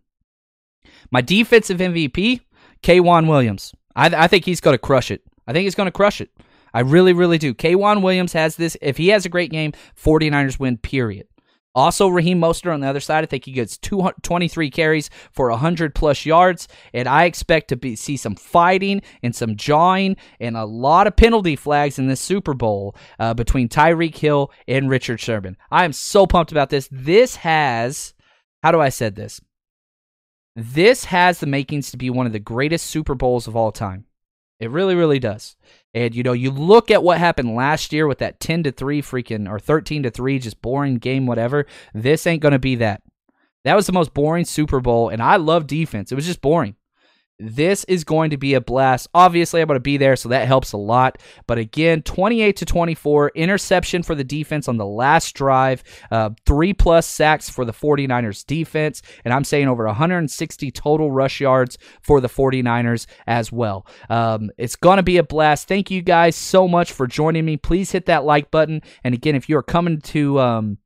[1.11, 2.41] My defensive MVP,
[2.83, 3.73] K'Waun Williams.
[3.95, 5.23] I, I think he's going to crush it.
[5.47, 6.31] I think he's going to crush it.
[6.79, 7.55] I really, really do.
[7.55, 8.77] K'Waun Williams has this.
[8.81, 11.27] If he has a great game, 49ers win, period.
[11.75, 15.93] Also, Raheem Mostert on the other side, I think he gets 23 carries for 100
[15.93, 20.67] plus yards, and I expect to be, see some fighting and some jawing and a
[20.67, 25.57] lot of penalty flags in this Super Bowl uh, between Tyreek Hill and Richard Sherman.
[25.73, 26.89] I am so pumped about this.
[26.93, 28.15] This has,
[28.63, 29.41] how do I said this?
[30.55, 34.05] This has the makings to be one of the greatest Super Bowls of all time.
[34.61, 35.57] It really, really does.
[35.95, 39.03] And you know, you look at what happened last year with that 10 to 3
[39.03, 41.67] freaking or 13 to 3 just boring game whatever.
[41.95, 43.03] This ain't going to be that.
[43.65, 46.13] That was the most boring Super Bowl and I love defense.
[46.13, 46.77] It was just boring.
[47.41, 49.07] This is going to be a blast.
[49.15, 51.19] Obviously, I'm going to be there, so that helps a lot.
[51.47, 56.73] But again, 28 to 24, interception for the defense on the last drive, uh, three
[56.73, 62.21] plus sacks for the 49ers defense, and I'm saying over 160 total rush yards for
[62.21, 63.87] the 49ers as well.
[64.11, 65.69] Um, it's going to be a blast.
[65.69, 67.57] Thank you guys so much for joining me.
[67.57, 68.83] Please hit that like button.
[69.05, 70.79] And again, if you're coming to, um,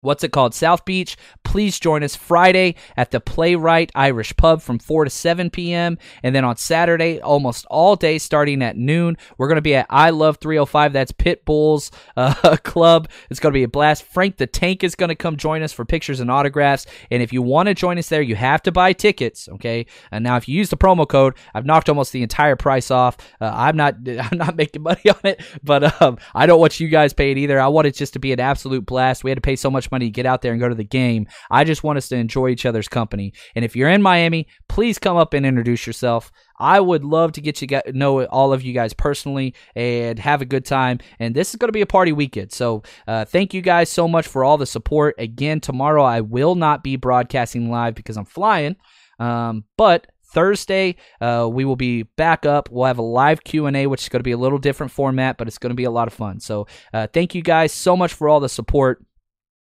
[0.00, 0.54] what's it called?
[0.54, 1.16] South Beach.
[1.50, 5.98] Please join us Friday at the Playwright Irish Pub from 4 to 7 p.m.
[6.22, 9.86] And then on Saturday, almost all day starting at noon, we're going to be at
[9.90, 10.92] I Love 305.
[10.92, 13.08] That's Pitbull's uh, club.
[13.30, 14.04] It's going to be a blast.
[14.04, 16.86] Frank the Tank is going to come join us for pictures and autographs.
[17.10, 19.48] And if you want to join us there, you have to buy tickets.
[19.54, 19.86] Okay.
[20.12, 23.16] And now if you use the promo code, I've knocked almost the entire price off.
[23.40, 26.86] Uh, I'm not, I'm not making money on it, but um, I don't want you
[26.86, 27.58] guys paying either.
[27.58, 29.24] I want it just to be an absolute blast.
[29.24, 30.84] We had to pay so much money to get out there and go to the
[30.84, 31.26] game.
[31.50, 33.32] I just want us to enjoy each other's company.
[33.54, 36.32] And if you're in Miami, please come up and introduce yourself.
[36.58, 40.46] I would love to get you know all of you guys personally and have a
[40.46, 40.98] good time.
[41.18, 42.52] And this is going to be a party weekend.
[42.52, 45.14] So uh, thank you guys so much for all the support.
[45.18, 48.76] Again, tomorrow I will not be broadcasting live because I'm flying.
[49.18, 52.68] Um, but Thursday, uh, we will be back up.
[52.70, 54.92] We'll have a live Q and A, which is going to be a little different
[54.92, 56.40] format, but it's going to be a lot of fun.
[56.40, 59.04] So, uh, thank you guys so much for all the support.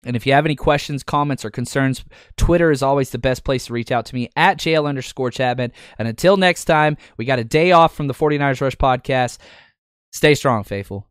[0.05, 2.05] And if you have any questions, comments, or concerns,
[2.37, 5.71] Twitter is always the best place to reach out to me at JL underscore Chapman.
[5.97, 9.37] And until next time, we got a day off from the 49ers Rush podcast.
[10.11, 11.07] Stay strong, faithful.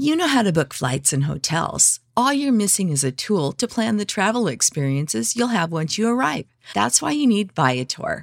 [0.00, 1.98] You know how to book flights and hotels.
[2.16, 6.06] All you're missing is a tool to plan the travel experiences you'll have once you
[6.08, 6.46] arrive.
[6.72, 8.22] That's why you need Viator.